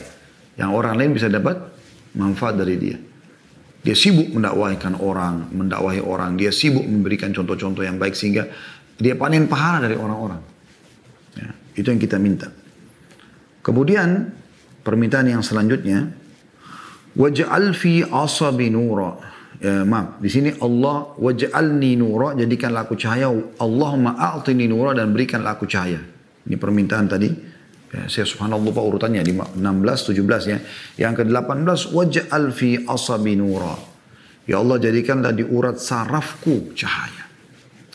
yang 0.54 0.70
orang 0.70 0.94
lain 0.94 1.18
bisa 1.18 1.26
dapat 1.26 1.58
manfaat 2.14 2.54
dari 2.54 2.76
dia. 2.78 2.98
Dia 3.86 3.94
sibuk 3.94 4.34
mendakwahikan 4.34 4.98
orang, 4.98 5.46
mendakwahi 5.54 6.02
orang. 6.02 6.34
Dia 6.34 6.50
sibuk 6.50 6.82
memberikan 6.82 7.30
contoh-contoh 7.30 7.86
yang 7.86 8.02
baik 8.02 8.18
sehingga 8.18 8.50
dia 8.98 9.14
panen 9.14 9.46
pahala 9.46 9.86
dari 9.86 9.94
orang-orang. 9.94 10.42
Ya, 11.38 11.50
itu 11.78 11.86
yang 11.86 12.02
kita 12.02 12.18
minta. 12.18 12.50
Kemudian 13.62 14.34
permintaan 14.82 15.30
yang 15.30 15.42
selanjutnya, 15.42 16.10
waj'al 17.14 17.74
fi 17.78 18.02
asabi 18.06 18.74
nura. 18.74 19.35
Ya, 19.56 19.88
maaf, 19.88 20.20
di 20.20 20.28
sini 20.28 20.52
Allah 20.60 21.16
waj'alni 21.16 21.96
nura, 21.96 22.36
jadikanlah 22.36 22.84
aku 22.84 22.94
cahaya. 23.00 23.32
Allahumma 23.56 24.16
a'tini 24.20 24.68
nura 24.68 24.92
dan 24.92 25.16
berikanlah 25.16 25.56
aku 25.56 25.64
cahaya. 25.64 26.00
Ini 26.44 26.56
permintaan 26.60 27.06
tadi. 27.08 27.28
Ya, 27.86 28.04
saya 28.10 28.28
subhanallah 28.28 28.66
lupa 28.68 28.84
urutannya 28.84 29.24
16, 29.24 29.56
17 29.56 30.52
ya. 30.52 30.58
Yang 31.00 31.24
ke-18 31.24 31.94
waj'al 31.96 32.44
fi 32.52 32.84
asabi 32.84 33.32
nura. 33.40 33.74
Ya 34.44 34.60
Allah 34.60 34.76
jadikanlah 34.76 35.32
di 35.32 35.42
urat 35.42 35.80
sarafku 35.80 36.76
cahaya. 36.76 37.24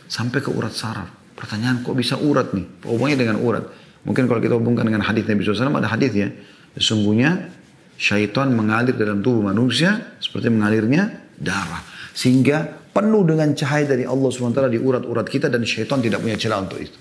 Sampai 0.09 0.41
ke 0.41 0.49
urat 0.49 0.73
saraf. 0.73 1.07
Pertanyaan 1.37 1.85
kok 1.85 1.93
bisa 1.93 2.17
urat 2.17 2.51
nih? 2.57 2.83
Hubungannya 2.83 3.17
dengan 3.21 3.37
urat. 3.39 3.63
Mungkin 4.01 4.25
kalau 4.25 4.41
kita 4.41 4.57
hubungkan 4.57 4.89
dengan 4.89 5.05
hadis 5.05 5.29
Nabi 5.29 5.45
SAW 5.45 5.77
ada 5.77 5.87
hadis 5.87 6.11
ya. 6.11 6.27
Sesungguhnya 6.73 7.53
syaitan 8.01 8.49
mengalir 8.49 8.97
dalam 8.97 9.21
tubuh 9.21 9.45
manusia 9.45 10.17
seperti 10.17 10.49
mengalirnya 10.49 11.20
darah. 11.41 11.81
Sehingga 12.13 12.85
penuh 12.93 13.25
dengan 13.25 13.49
cahaya 13.57 13.89
dari 13.89 14.05
Allah 14.05 14.29
SWT 14.29 14.61
di 14.69 14.77
urat-urat 14.77 15.25
kita 15.25 15.49
dan 15.49 15.65
syaitan 15.65 15.97
tidak 15.97 16.21
punya 16.21 16.37
celah 16.37 16.61
untuk 16.61 16.77
itu. 16.77 16.97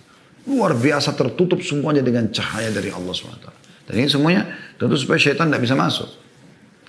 Luar 0.49 0.73
biasa 0.73 1.13
tertutup 1.13 1.61
semuanya 1.61 2.01
dengan 2.01 2.33
cahaya 2.33 2.73
dari 2.73 2.89
Allah 2.89 3.13
SWT. 3.13 3.47
Dan 3.85 3.95
ini 4.01 4.09
semuanya 4.09 4.49
tentu 4.81 4.97
supaya 4.97 5.21
syaitan 5.21 5.53
tidak 5.53 5.63
bisa 5.69 5.77
masuk. 5.77 6.09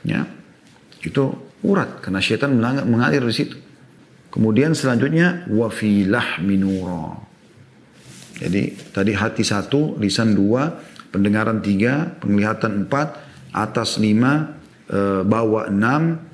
Ya, 0.08 0.26
itu 1.04 1.34
urat 1.66 2.00
karena 2.00 2.24
syaitan 2.24 2.56
mengalir 2.88 3.22
di 3.26 3.36
situ. 3.36 3.58
Kemudian 4.32 4.72
selanjutnya 4.72 5.44
wafilah 5.52 6.40
minura. 6.40 7.20
Jadi 8.40 8.74
tadi 8.96 9.12
hati 9.12 9.44
satu, 9.44 10.00
lisan 10.00 10.34
dua, 10.34 10.72
pendengaran 11.12 11.60
tiga, 11.60 12.16
penglihatan 12.18 12.88
empat, 12.88 13.20
atas 13.54 14.00
lima, 14.00 14.56
e, 14.88 15.22
bawah 15.28 15.68
enam, 15.68 16.31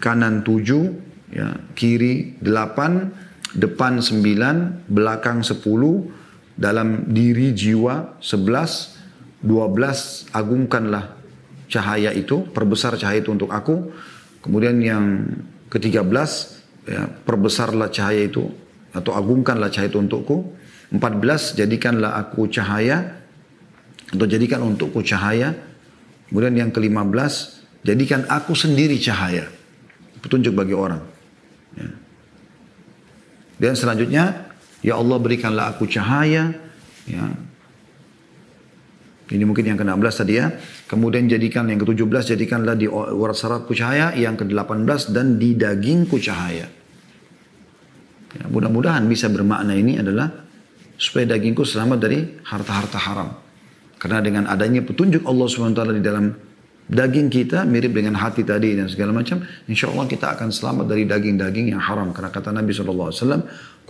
kanan 0.00 0.42
tujuh, 0.42 0.96
ya, 1.30 1.54
kiri 1.76 2.40
delapan, 2.40 3.12
depan 3.52 4.00
sembilan, 4.00 4.88
belakang 4.88 5.44
sepuluh, 5.44 6.08
dalam 6.56 7.12
diri 7.12 7.52
jiwa 7.52 8.20
sebelas 8.20 8.96
dua 9.40 9.68
belas 9.72 10.28
agungkanlah 10.32 11.16
cahaya 11.68 12.12
itu, 12.12 12.44
perbesar 12.50 12.96
cahaya 12.96 13.22
itu 13.22 13.32
untuk 13.32 13.52
aku. 13.52 13.92
Kemudian 14.40 14.80
yang 14.80 15.04
ketiga 15.68 16.00
belas 16.00 16.60
ya, 16.88 17.04
perbesarlah 17.06 17.92
cahaya 17.92 18.24
itu 18.24 18.48
atau 18.96 19.12
agungkanlah 19.12 19.68
cahaya 19.68 19.92
itu 19.92 20.00
untukku. 20.00 20.56
empat 20.90 21.22
belas 21.22 21.54
jadikanlah 21.54 22.18
aku 22.18 22.50
cahaya 22.50 23.22
atau 24.10 24.26
jadikan 24.26 24.64
untukku 24.64 25.04
cahaya. 25.06 25.54
Kemudian 26.26 26.56
yang 26.56 26.70
kelima 26.74 27.06
belas 27.06 27.62
jadikan 27.86 28.26
aku 28.26 28.56
sendiri 28.58 28.98
cahaya. 28.98 29.59
Petunjuk 30.20 30.52
bagi 30.52 30.76
orang. 30.76 31.00
Ya. 31.76 31.88
Dan 33.60 33.72
selanjutnya 33.76 34.50
Ya 34.80 34.96
Allah 34.96 35.18
berikanlah 35.20 35.76
aku 35.76 35.84
cahaya. 35.84 36.56
Ya. 37.04 37.24
Ini 39.30 39.46
mungkin 39.46 39.62
yang 39.62 39.78
ke-16 39.78 40.14
tadi 40.24 40.34
ya. 40.40 40.50
Kemudian 40.90 41.30
jadikan 41.30 41.68
yang 41.70 41.78
ke-17 41.78 42.34
jadikanlah 42.34 42.74
di 42.74 42.88
urat 42.90 43.36
sarafku 43.36 43.76
cahaya. 43.76 44.16
Yang 44.16 44.44
ke-18 44.44 45.14
dan 45.14 45.36
di 45.36 45.54
dagingku 45.54 46.16
cahaya. 46.18 46.66
Ya, 48.30 48.44
mudah-mudahan 48.48 49.04
bisa 49.06 49.28
bermakna 49.28 49.74
ini 49.76 50.00
adalah 50.00 50.30
supaya 50.96 51.28
dagingku 51.36 51.62
selamat 51.62 51.98
dari 52.00 52.18
harta-harta 52.42 52.98
haram. 52.98 53.30
Karena 54.00 54.18
dengan 54.24 54.44
adanya 54.48 54.80
petunjuk 54.80 55.28
Allah 55.28 55.46
SWT 55.46 55.80
di 55.92 56.02
dalam 56.02 56.32
daging 56.90 57.30
kita 57.30 57.62
mirip 57.62 57.94
dengan 57.94 58.18
hati 58.18 58.42
tadi 58.42 58.74
dan 58.74 58.90
segala 58.90 59.14
macam, 59.14 59.46
insya 59.70 59.86
Allah 59.94 60.10
kita 60.10 60.34
akan 60.34 60.50
selamat 60.50 60.90
dari 60.90 61.06
daging-daging 61.06 61.70
yang 61.70 61.78
haram. 61.78 62.10
Karena 62.10 62.34
kata 62.34 62.50
Nabi 62.50 62.74
SAW, 62.74 63.14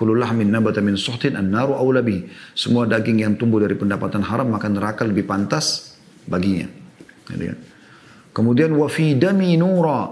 Kullu 0.00 0.16
lahmin 0.16 0.48
nabata 0.48 0.80
min 0.80 0.96
suhtin 0.96 1.36
an-naru 1.36 1.76
awlabi. 1.76 2.24
Semua 2.56 2.88
daging 2.88 3.20
yang 3.20 3.36
tumbuh 3.36 3.60
dari 3.60 3.76
pendapatan 3.76 4.24
haram 4.24 4.48
maka 4.48 4.64
neraka 4.72 5.04
lebih 5.04 5.28
pantas 5.28 5.92
baginya. 6.24 6.64
Kan? 7.28 7.36
Kemudian 8.32 8.72
wa 8.72 8.88
fi 8.88 9.12
dami 9.12 9.60
nura 9.60 10.08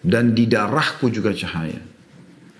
dan 0.00 0.32
di 0.32 0.48
darahku 0.48 1.12
juga 1.12 1.28
cahaya. 1.36 1.76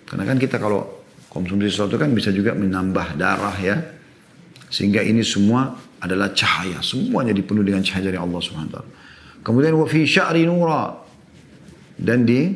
Karena 0.05 0.29
kan 0.29 0.37
kita 0.37 0.61
kalau 0.61 1.09
konsumsi 1.33 1.73
sesuatu 1.73 1.97
kan 1.97 2.13
bisa 2.13 2.29
juga 2.29 2.53
menambah 2.53 3.17
darah 3.17 3.57
ya. 3.57 3.81
Sehingga 4.69 5.01
ini 5.01 5.25
semua 5.25 5.73
adalah 6.05 6.37
cahaya. 6.37 6.85
Semuanya 6.85 7.33
dipenuhi 7.33 7.73
dengan 7.73 7.81
cahaya 7.81 8.13
dari 8.13 8.21
Allah 8.21 8.41
SWT. 8.45 8.77
Kemudian 9.43 9.75
wa 9.75 9.87
fi 9.91 10.07
sya'ri 10.07 10.47
nura 10.47 10.95
dan 11.99 12.23
di 12.23 12.55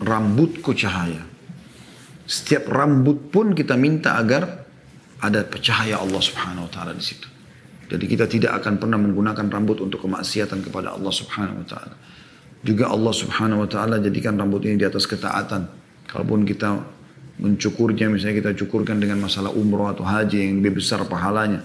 rambutku 0.00 0.76
cahaya. 0.76 1.24
Setiap 2.28 2.70
rambut 2.70 3.32
pun 3.32 3.56
kita 3.56 3.74
minta 3.74 4.14
agar 4.20 4.64
ada 5.20 5.44
cahaya 5.60 6.00
Allah 6.00 6.22
Subhanahu 6.22 6.68
wa 6.68 6.72
taala 6.72 6.92
di 6.96 7.04
situ. 7.04 7.28
Jadi 7.90 8.04
kita 8.06 8.30
tidak 8.30 8.62
akan 8.62 8.78
pernah 8.78 8.96
menggunakan 9.02 9.50
rambut 9.50 9.82
untuk 9.82 10.06
kemaksiatan 10.06 10.62
kepada 10.62 10.94
Allah 10.94 11.10
Subhanahu 11.10 11.60
wa 11.64 11.66
taala. 11.66 11.94
Juga 12.62 12.92
Allah 12.92 13.12
Subhanahu 13.16 13.66
wa 13.66 13.68
taala 13.68 13.98
jadikan 13.98 14.38
rambut 14.38 14.62
ini 14.68 14.78
di 14.78 14.86
atas 14.86 15.10
ketaatan. 15.10 15.66
Kalaupun 16.06 16.46
kita 16.46 16.78
mencukurnya 17.40 18.12
misalnya 18.12 18.36
kita 18.44 18.52
cukurkan 18.62 19.00
dengan 19.00 19.24
masalah 19.24 19.50
umroh 19.50 19.88
atau 19.88 20.04
haji 20.04 20.38
yang 20.38 20.60
lebih 20.60 20.78
besar 20.78 21.02
pahalanya. 21.08 21.64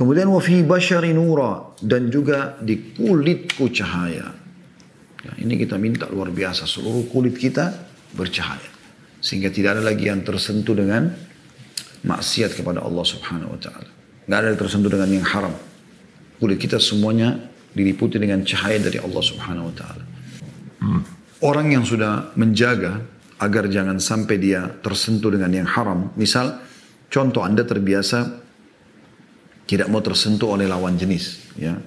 Kemudian 0.00 0.32
wa 0.32 0.40
fi 0.40 0.64
basyari 0.64 1.12
nura 1.12 1.76
dan 1.84 2.08
juga 2.08 2.56
di 2.56 2.96
kulitku 2.96 3.68
cahaya. 3.68 4.32
Ya, 5.20 5.32
ini 5.44 5.60
kita 5.60 5.76
minta 5.76 6.08
luar 6.08 6.32
biasa 6.32 6.64
seluruh 6.64 7.04
kulit 7.12 7.36
kita 7.36 7.68
bercahaya. 8.16 8.64
Sehingga 9.20 9.52
tidak 9.52 9.76
ada 9.76 9.84
lagi 9.84 10.08
yang 10.08 10.24
tersentuh 10.24 10.72
dengan 10.72 11.12
maksiat 12.00 12.56
kepada 12.56 12.80
Allah 12.80 13.04
subhanahu 13.04 13.52
wa 13.52 13.60
ta'ala. 13.60 13.90
Nggak 14.24 14.38
ada 14.40 14.48
yang 14.48 14.60
tersentuh 14.64 14.88
dengan 14.88 15.10
yang 15.20 15.26
haram. 15.28 15.52
Kulit 16.40 16.56
kita 16.56 16.80
semuanya 16.80 17.36
diliputi 17.76 18.16
dengan 18.16 18.40
cahaya 18.40 18.80
dari 18.80 18.96
Allah 18.96 19.20
subhanahu 19.20 19.68
wa 19.68 19.74
ta'ala. 19.76 20.04
Orang 21.44 21.76
yang 21.76 21.84
sudah 21.84 22.32
menjaga 22.40 23.04
agar 23.36 23.68
jangan 23.68 24.00
sampai 24.00 24.40
dia 24.40 24.64
tersentuh 24.80 25.28
dengan 25.28 25.52
yang 25.52 25.68
haram. 25.68 26.08
Misal, 26.16 26.56
contoh 27.12 27.44
Anda 27.44 27.68
terbiasa 27.68 28.48
tidak 29.70 29.86
mau 29.86 30.02
tersentuh 30.02 30.58
oleh 30.58 30.66
lawan 30.66 30.98
jenis 30.98 31.54
ya. 31.54 31.78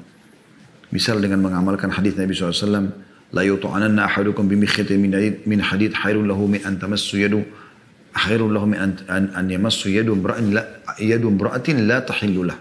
Misal 0.96 1.20
dengan 1.20 1.44
mengamalkan 1.44 1.92
hadis 1.92 2.16
Nabi 2.16 2.32
SAW 2.32 2.88
la 3.34 3.44
yutu'ananna 3.44 4.08
ahadukum 4.08 4.48
bimikhitin 4.48 4.96
min, 5.04 5.12
min 5.44 5.60
hadid 5.60 5.92
khairun 5.92 6.24
lahu 6.24 6.48
min 6.48 6.64
an 6.64 6.80
tamassu 6.80 7.20
yadu 7.20 7.44
khairun 8.16 8.56
lahu 8.56 8.72
min 8.72 8.80
an, 8.80 8.92
an, 9.12 9.24
an 9.36 9.46
yamassu 9.52 9.92
yadu 9.92 10.16
imra'in 10.16 10.56
la 10.56 10.64
yadu 11.02 11.28
imra'atin 11.34 11.84
la 11.84 12.06
tahillulah 12.06 12.56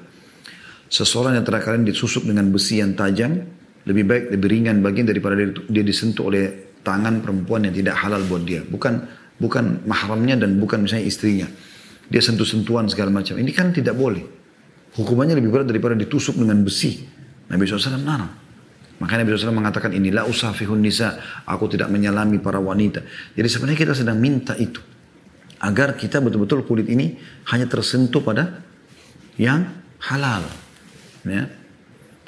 seseorang 0.89 1.39
yang 1.39 1.47
terakhir 1.47 1.79
disusuk 1.87 2.25
dengan 2.27 2.49
besi 2.51 2.81
yang 2.83 2.97
tajam 2.99 3.47
lebih 3.85 4.05
baik 4.09 4.25
lebih 4.33 4.49
ringan 4.49 4.81
bagian 4.81 5.07
daripada 5.07 5.39
dia 5.45 5.85
disentuh 5.85 6.33
oleh 6.33 6.73
tangan 6.83 7.23
perempuan 7.23 7.67
yang 7.67 7.75
tidak 7.75 7.95
halal 7.99 8.23
buat 8.27 8.43
dia. 8.43 8.63
Bukan 8.67 8.95
bukan 9.39 9.87
mahramnya 9.87 10.39
dan 10.39 10.59
bukan 10.59 10.87
misalnya 10.87 11.07
istrinya. 11.07 11.49
Dia 12.11 12.21
sentuh-sentuhan 12.21 12.91
segala 12.91 13.11
macam. 13.11 13.39
Ini 13.39 13.51
kan 13.55 13.73
tidak 13.73 13.97
boleh. 13.97 14.42
Hukumannya 14.93 15.39
lebih 15.39 15.51
berat 15.53 15.67
daripada 15.69 15.97
ditusuk 15.97 16.37
dengan 16.37 16.61
besi. 16.61 17.01
Nabi 17.49 17.65
SAW 17.65 18.01
narang. 18.01 18.33
Makanya 19.01 19.25
Nabi 19.25 19.35
SAW 19.35 19.57
mengatakan 19.57 19.91
inilah 19.91 20.29
usafihun 20.29 20.79
nisa. 20.79 21.19
Aku 21.49 21.67
tidak 21.67 21.89
menyalami 21.89 22.39
para 22.39 22.61
wanita. 22.61 23.03
Jadi 23.33 23.49
sebenarnya 23.49 23.79
kita 23.89 23.95
sedang 23.97 24.21
minta 24.21 24.55
itu. 24.55 24.79
Agar 25.63 25.95
kita 25.95 26.19
betul-betul 26.23 26.67
kulit 26.67 26.91
ini 26.91 27.17
hanya 27.51 27.67
tersentuh 27.67 28.21
pada 28.21 28.63
yang 29.39 29.67
halal. 30.07 30.45
Ya. 31.27 31.49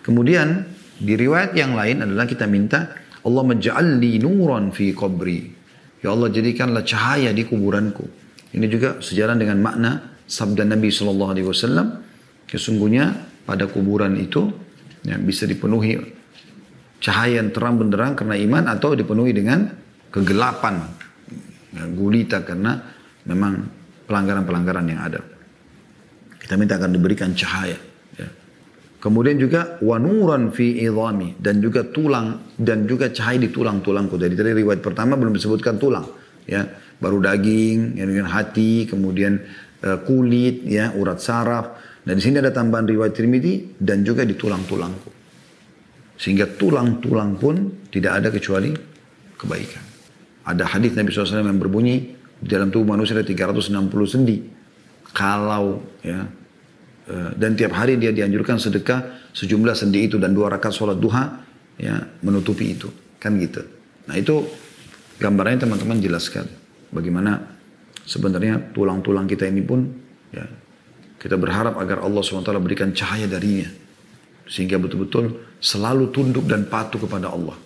Kemudian 0.03 0.67
di 0.99 1.15
riwayat 1.19 1.53
yang 1.59 1.75
lain 1.75 2.07
adalah 2.07 2.25
kita 2.25 2.47
minta 2.47 2.95
Allah 3.25 3.43
menja'alli 3.43 4.21
nuran 4.21 4.71
fi 4.71 4.93
qabri. 4.93 5.51
Ya 6.05 6.13
Allah 6.13 6.29
jadikanlah 6.29 6.85
cahaya 6.85 7.33
di 7.33 7.49
kuburanku. 7.49 8.05
Ini 8.55 8.67
juga 8.69 9.01
sejalan 9.01 9.41
dengan 9.41 9.59
makna 9.65 10.21
sabda 10.29 10.69
Nabi 10.69 10.93
Shallallahu 10.93 11.31
Alaihi 11.33 11.49
Wasallam. 11.49 12.04
Sesungguhnya 12.49 13.13
pada 13.45 13.69
kuburan 13.69 14.17
itu 14.17 14.49
ya, 15.05 15.21
bisa 15.21 15.45
dipenuhi 15.45 15.97
cahaya 17.05 17.45
yang 17.45 17.53
terang 17.53 17.77
benderang 17.77 18.17
karena 18.17 18.37
iman 18.41 18.65
atau 18.73 18.97
dipenuhi 18.97 19.37
dengan 19.37 19.69
kegelapan 20.09 20.81
ya, 21.77 21.85
gulita 21.93 22.41
karena 22.41 22.81
memang 23.29 23.53
pelanggaran-pelanggaran 24.09 24.87
yang 24.89 25.01
ada. 25.05 25.21
Kita 26.41 26.61
minta 26.61 26.77
akan 26.77 26.93
diberikan 26.93 27.33
cahaya. 27.33 27.81
Ya. 28.21 28.29
Kemudian 29.01 29.41
juga 29.41 29.81
wanuran 29.81 30.53
fi 30.53 30.85
idhami 30.85 31.41
dan 31.41 31.61
juga 31.65 31.89
tulang 31.89 32.53
dan 32.57 32.85
juga 32.85 33.09
cahaya 33.09 33.41
di 33.41 33.49
tulang-tulangku. 33.49 34.21
Jadi 34.21 34.37
tadi 34.37 34.51
riwayat 34.53 34.85
pertama 34.85 35.17
belum 35.17 35.33
disebutkan 35.33 35.81
tulang, 35.81 36.05
ya 36.45 36.69
baru 37.01 37.21
daging, 37.21 37.97
ya, 37.97 38.05
dengan 38.05 38.29
hati, 38.29 38.85
kemudian 38.89 39.41
uh, 39.85 39.99
kulit, 40.05 40.65
ya 40.69 40.93
urat 40.97 41.21
saraf. 41.21 41.67
Dan 42.05 42.21
di 42.21 42.23
sini 42.23 42.37
ada 42.37 42.53
tambahan 42.53 42.85
riwayat 42.85 43.17
Tirmidzi 43.17 43.81
dan 43.81 44.05
juga 44.05 44.29
di 44.29 44.37
tulang-tulangku. 44.37 45.11
Sehingga 46.21 46.47
tulang-tulang 46.55 47.41
pun 47.41 47.89
tidak 47.89 48.23
ada 48.23 48.29
kecuali 48.29 48.71
kebaikan. 49.41 49.85
Ada 50.45 50.77
hadis 50.77 50.93
Nabi 50.93 51.09
SAW 51.11 51.41
yang 51.41 51.57
berbunyi 51.57 51.97
di 52.45 52.49
dalam 52.53 52.69
tubuh 52.69 52.93
manusia 52.93 53.17
ada 53.17 53.25
360 53.25 53.73
sendi 54.05 54.37
kalau 55.15 55.81
ya 56.03 56.21
eh, 57.09 57.31
dan 57.39 57.55
tiap 57.55 57.73
hari 57.79 57.97
dia 57.97 58.11
dianjurkan 58.11 58.59
sedekah 58.59 59.31
sejumlah 59.31 59.73
sendi 59.73 60.05
itu 60.11 60.19
dan 60.19 60.35
dua 60.35 60.51
rakaat 60.53 60.75
sholat 60.75 60.99
duha 60.99 61.41
ya 61.79 61.97
menutupi 62.21 62.75
itu 62.75 62.91
kan 63.23 63.39
gitu 63.39 63.63
nah 64.11 64.19
itu 64.19 64.45
gambarnya 65.17 65.65
teman-teman 65.65 66.03
jelas 66.03 66.29
sekali 66.29 66.51
bagaimana 66.91 67.39
sebenarnya 68.05 68.75
tulang-tulang 68.75 69.25
kita 69.31 69.49
ini 69.49 69.63
pun 69.63 69.87
ya 70.35 70.45
kita 71.25 71.41
berharap 71.41 71.81
agar 71.81 72.05
Allah 72.05 72.21
SWT 72.21 72.53
berikan 72.61 72.93
cahaya 72.93 73.25
darinya 73.25 73.73
sehingga 74.45 74.77
betul-betul 74.77 75.57
selalu 75.57 76.13
tunduk 76.13 76.45
dan 76.45 76.69
patuh 76.69 77.01
kepada 77.01 77.33
Allah 77.33 77.57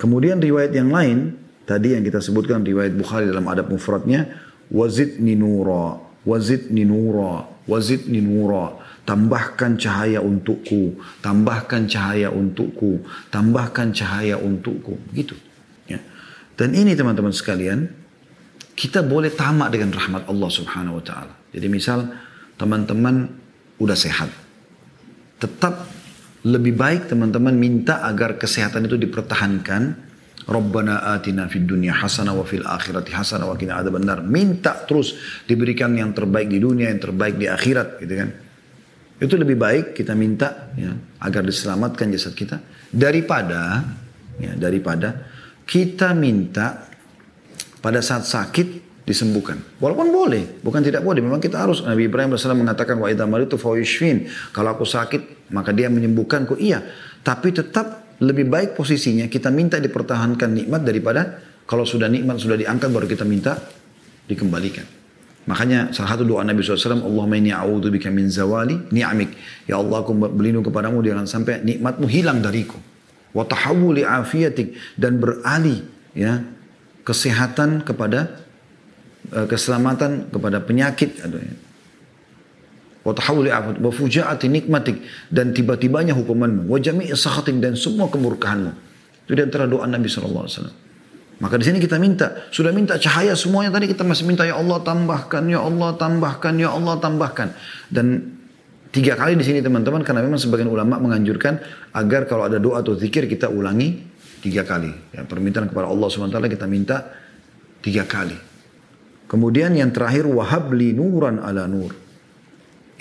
kemudian 0.00 0.40
riwayat 0.40 0.72
yang 0.72 0.88
lain 0.88 1.36
tadi 1.68 1.92
yang 1.92 2.00
kita 2.00 2.24
sebutkan 2.24 2.64
riwayat 2.64 2.96
Bukhari 2.96 3.28
dalam 3.28 3.44
adab 3.44 3.68
mufradnya 3.68 4.32
wazid 4.72 5.20
nura 5.20 6.12
wazidni 6.26 6.86
nura, 6.86 7.46
wazidni 7.66 8.22
nura. 8.22 8.78
Tambahkan 9.02 9.82
cahaya 9.82 10.22
untukku, 10.22 10.94
tambahkan 11.26 11.90
cahaya 11.90 12.30
untukku, 12.30 13.02
tambahkan 13.34 13.90
cahaya 13.90 14.38
untukku. 14.38 14.94
Begitu. 15.10 15.34
Ya. 15.90 15.98
Dan 16.54 16.78
ini 16.78 16.94
teman-teman 16.94 17.34
sekalian, 17.34 17.90
kita 18.78 19.02
boleh 19.02 19.34
tamak 19.34 19.74
dengan 19.74 19.90
rahmat 19.90 20.30
Allah 20.30 20.50
subhanahu 20.54 21.02
wa 21.02 21.04
ta'ala. 21.04 21.34
Jadi 21.50 21.66
misal 21.66 22.14
teman-teman 22.62 23.26
udah 23.82 23.98
sehat. 23.98 24.30
Tetap 25.42 25.90
lebih 26.46 26.78
baik 26.78 27.10
teman-teman 27.10 27.58
minta 27.58 28.06
agar 28.06 28.38
kesehatan 28.38 28.86
itu 28.86 28.94
dipertahankan 28.94 30.14
Rabbana 30.42 31.14
atina 31.14 31.46
fid 31.46 31.66
dunya 31.66 31.94
hasanah 31.94 32.34
wa 32.34 32.42
fil 32.42 32.66
akhirati 32.66 33.14
hasanah 33.14 33.46
wa 33.46 33.54
qina 33.58 33.78
adzabannar. 33.78 34.22
Minta 34.22 34.86
terus 34.86 35.42
diberikan 35.46 35.94
yang 35.94 36.14
terbaik 36.14 36.50
di 36.50 36.58
dunia, 36.62 36.90
yang 36.90 37.02
terbaik 37.02 37.38
di 37.38 37.46
akhirat 37.46 37.98
gitu 38.02 38.14
kan. 38.14 38.30
Itu 39.22 39.34
lebih 39.38 39.54
baik 39.54 39.94
kita 39.94 40.18
minta 40.18 40.74
ya, 40.74 40.90
agar 41.22 41.46
diselamatkan 41.46 42.10
jasad 42.10 42.34
kita 42.34 42.58
daripada 42.90 43.86
ya, 44.42 44.58
daripada 44.58 45.30
kita 45.62 46.10
minta 46.10 46.90
pada 47.78 48.02
saat 48.02 48.26
sakit 48.26 48.81
disembuhkan. 49.12 49.60
Walaupun 49.78 50.08
boleh, 50.08 50.64
bukan 50.64 50.80
tidak 50.80 51.04
boleh. 51.04 51.20
Memang 51.20 51.38
kita 51.38 51.60
harus. 51.60 51.84
Nabi 51.84 52.08
Ibrahim 52.08 52.32
AS 52.32 52.48
mengatakan 52.48 52.96
wa 52.96 53.12
idza 53.12 53.28
maritu 53.28 53.60
fa 53.60 53.76
Kalau 54.56 54.68
aku 54.72 54.88
sakit, 54.88 55.52
maka 55.52 55.70
dia 55.76 55.92
menyembuhkanku. 55.92 56.56
Iya, 56.56 56.80
tapi 57.20 57.52
tetap 57.52 58.18
lebih 58.22 58.48
baik 58.48 58.78
posisinya 58.78 59.26
kita 59.26 59.50
minta 59.50 59.82
dipertahankan 59.82 60.50
nikmat 60.54 60.86
daripada 60.86 61.42
kalau 61.66 61.82
sudah 61.82 62.06
nikmat 62.06 62.38
sudah 62.38 62.54
diangkat 62.54 62.88
baru 62.88 63.06
kita 63.06 63.26
minta 63.26 63.58
dikembalikan. 64.26 64.86
Makanya 65.42 65.90
salah 65.90 66.14
satu 66.14 66.22
doa 66.22 66.46
Nabi 66.46 66.62
SAW, 66.62 67.02
Allahumma 67.02 67.34
inni 67.34 67.50
a'udhu 67.50 67.90
bika 67.90 68.14
min 68.14 68.30
zawali 68.30 68.94
ni'amik. 68.94 69.34
Ya 69.66 69.82
Allah 69.82 70.06
aku 70.06 70.14
berlindung 70.14 70.62
kepadamu 70.62 71.02
jangan 71.02 71.26
sampai 71.26 71.66
nikmatmu 71.66 72.06
hilang 72.06 72.38
dariku. 72.38 72.78
Wa 73.34 73.42
tahawuli 73.42 74.06
afiatik. 74.06 74.78
Dan 74.94 75.18
beralih 75.18 75.82
ya 76.14 76.46
kesehatan 77.02 77.82
kepada 77.82 78.38
keselamatan 79.32 80.28
kepada 80.28 80.60
penyakit. 80.60 81.18
Ya 81.24 81.28
wa 83.02 83.12
nikmatik 84.46 84.96
dan 85.28 85.50
tiba-tibanya 85.50 86.14
hukumanmu. 86.14 86.70
Wa 86.70 86.78
jami'i 86.78 87.10
dan 87.58 87.74
semua 87.74 88.06
kemurkaanmu 88.06 88.72
itu 89.26 89.32
di 89.38 89.42
antara 89.42 89.66
doa 89.66 89.86
Nabi 89.86 90.06
sallallahu 90.06 90.46
alaihi 90.46 90.56
wasallam. 90.58 90.76
Maka 91.42 91.58
di 91.58 91.64
sini 91.66 91.78
kita 91.82 91.98
minta 91.98 92.46
sudah 92.54 92.70
minta 92.70 92.94
cahaya 93.02 93.34
semuanya 93.34 93.74
tadi 93.74 93.90
kita 93.90 94.06
masih 94.06 94.22
minta 94.30 94.46
ya 94.46 94.54
Allah 94.54 94.78
tambahkan 94.86 95.42
ya 95.50 95.58
Allah 95.58 95.90
tambahkan 95.98 96.54
ya 96.54 96.70
Allah 96.70 96.94
tambahkan. 97.02 97.48
Dan 97.90 98.38
tiga 98.94 99.18
kali 99.18 99.34
di 99.34 99.42
sini 99.42 99.58
teman-teman 99.58 100.06
karena 100.06 100.22
memang 100.22 100.38
sebagian 100.38 100.70
ulama 100.70 101.02
menganjurkan 101.02 101.58
agar 101.98 102.30
kalau 102.30 102.46
ada 102.46 102.62
doa 102.62 102.78
atau 102.78 102.94
zikir 102.94 103.26
kita 103.26 103.50
ulangi 103.50 103.98
tiga 104.38 104.62
kali. 104.62 104.94
Ya, 105.10 105.26
permintaan 105.26 105.66
kepada 105.66 105.90
Allah 105.90 106.06
swt 106.06 106.30
kita 106.30 106.66
minta 106.70 107.10
tiga 107.82 108.06
kali 108.06 108.51
kemudian 109.26 109.74
yang 109.76 109.90
terakhir 109.90 110.26
wahabli 110.28 110.94
nuran 110.94 111.42
ala 111.42 111.66
nur 111.66 111.92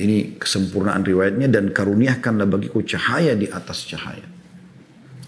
ini 0.01 0.41
kesempurnaan 0.41 1.05
riwayatnya 1.05 1.47
dan 1.51 1.69
karuniakanlah 1.69 2.49
bagiku 2.49 2.81
cahaya 2.81 3.37
di 3.37 3.45
atas 3.45 3.85
cahaya. 3.85 4.25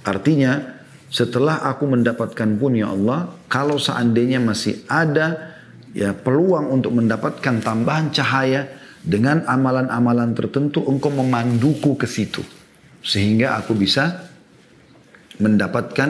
Artinya 0.01 0.81
setelah 1.13 1.61
aku 1.69 1.85
mendapatkan 1.85 2.49
pun 2.57 2.73
ya 2.73 2.89
Allah, 2.89 3.29
kalau 3.45 3.77
seandainya 3.77 4.41
masih 4.41 4.81
ada 4.89 5.53
ya 5.93 6.17
peluang 6.17 6.73
untuk 6.73 6.97
mendapatkan 6.97 7.61
tambahan 7.61 8.09
cahaya 8.09 8.65
dengan 9.05 9.45
amalan-amalan 9.45 10.33
tertentu, 10.33 10.81
engkau 10.89 11.13
memanduku 11.13 11.93
ke 11.93 12.09
situ 12.09 12.41
sehingga 13.03 13.59
aku 13.59 13.77
bisa 13.77 14.31
mendapatkan 15.37 16.09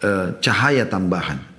uh, 0.00 0.40
cahaya 0.40 0.86
tambahan. 0.88 1.49